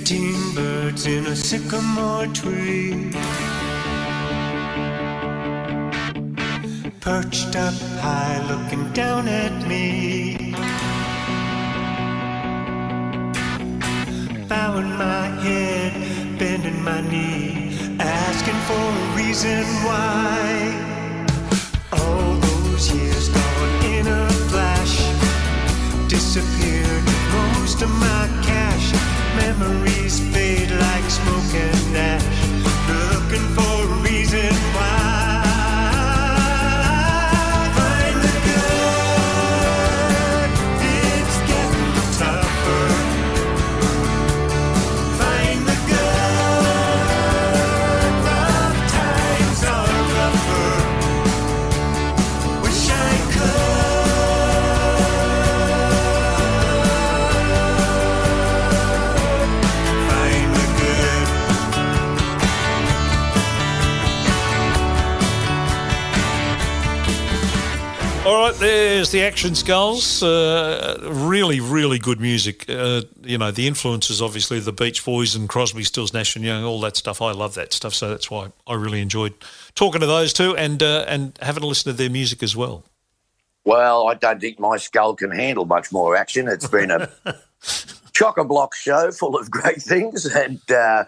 [0.07, 3.11] Fifteen birds in a sycamore tree.
[7.01, 10.55] Perched up high, looking down at me.
[14.47, 20.71] Bowing my head, bending my knee, asking for a reason why.
[21.91, 24.95] All those years gone in a flash
[26.07, 27.03] disappeared
[27.33, 29.06] most of my cash.
[29.37, 32.23] Memories fade like smoke and ash.
[32.89, 35.06] Looking for a reason why.
[68.35, 70.23] Right, there's the Action Skulls.
[70.23, 72.69] Uh, really, really good music.
[72.69, 76.63] Uh, you know, the influences, obviously, the Beach Boys and Crosby, Stills, Nash and Young,
[76.63, 77.21] all that stuff.
[77.21, 79.33] I love that stuff, so that's why I really enjoyed
[79.75, 82.83] talking to those two and uh, and having a listen to their music as well.
[83.65, 86.47] Well, I don't think my skull can handle much more action.
[86.47, 87.09] It's been a
[88.13, 91.05] chock a block show full of great things, and uh,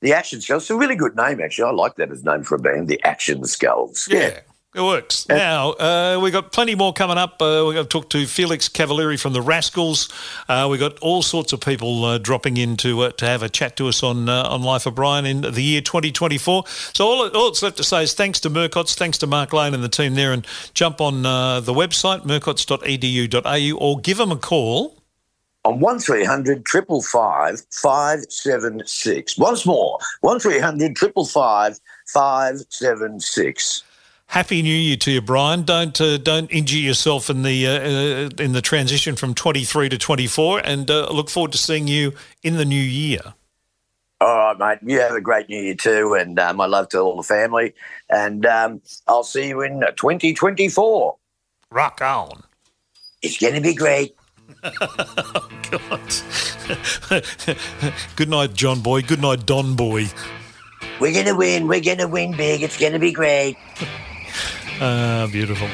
[0.00, 0.64] the Action Skulls.
[0.64, 1.68] It's a really good name, actually.
[1.68, 4.08] I like that as a name for a band, the Action Skulls.
[4.10, 4.40] Yeah.
[4.72, 5.28] It works.
[5.28, 7.42] Now, uh, we've got plenty more coming up.
[7.42, 10.08] Uh, we're going to talk to Felix Cavaliere from the Rascals.
[10.48, 13.48] Uh, we've got all sorts of people uh, dropping in to, uh, to have a
[13.48, 16.62] chat to us on uh, on Life of Brian in the year 2024.
[16.68, 19.74] So all, all it's left to say is thanks to Murcott's, thanks to Mark Lane
[19.74, 24.96] and the team there, and jump on the website, murcotts.edu.au, or give them a call.
[25.64, 29.36] On 1300 555 576.
[29.36, 33.82] Once more, 1300 555 576.
[34.30, 35.64] Happy New Year to you, Brian.
[35.64, 39.98] Don't uh, don't injure yourself in the uh, uh, in the transition from 23 to
[39.98, 42.12] 24, and uh, look forward to seeing you
[42.44, 43.18] in the new year.
[44.20, 44.88] All right, mate.
[44.88, 47.74] You have a great New Year too, and um, my love to all the family.
[48.08, 51.16] And um, I'll see you in 2024.
[51.72, 52.44] Rock on.
[53.22, 54.14] It's going to be great.
[54.62, 56.14] God.
[58.14, 59.02] Good night, John Boy.
[59.02, 60.06] Good night, Don Boy.
[61.00, 61.66] We're going to win.
[61.66, 62.62] We're going to win big.
[62.62, 63.56] It's going to be great.
[64.80, 65.68] Ah, beautiful.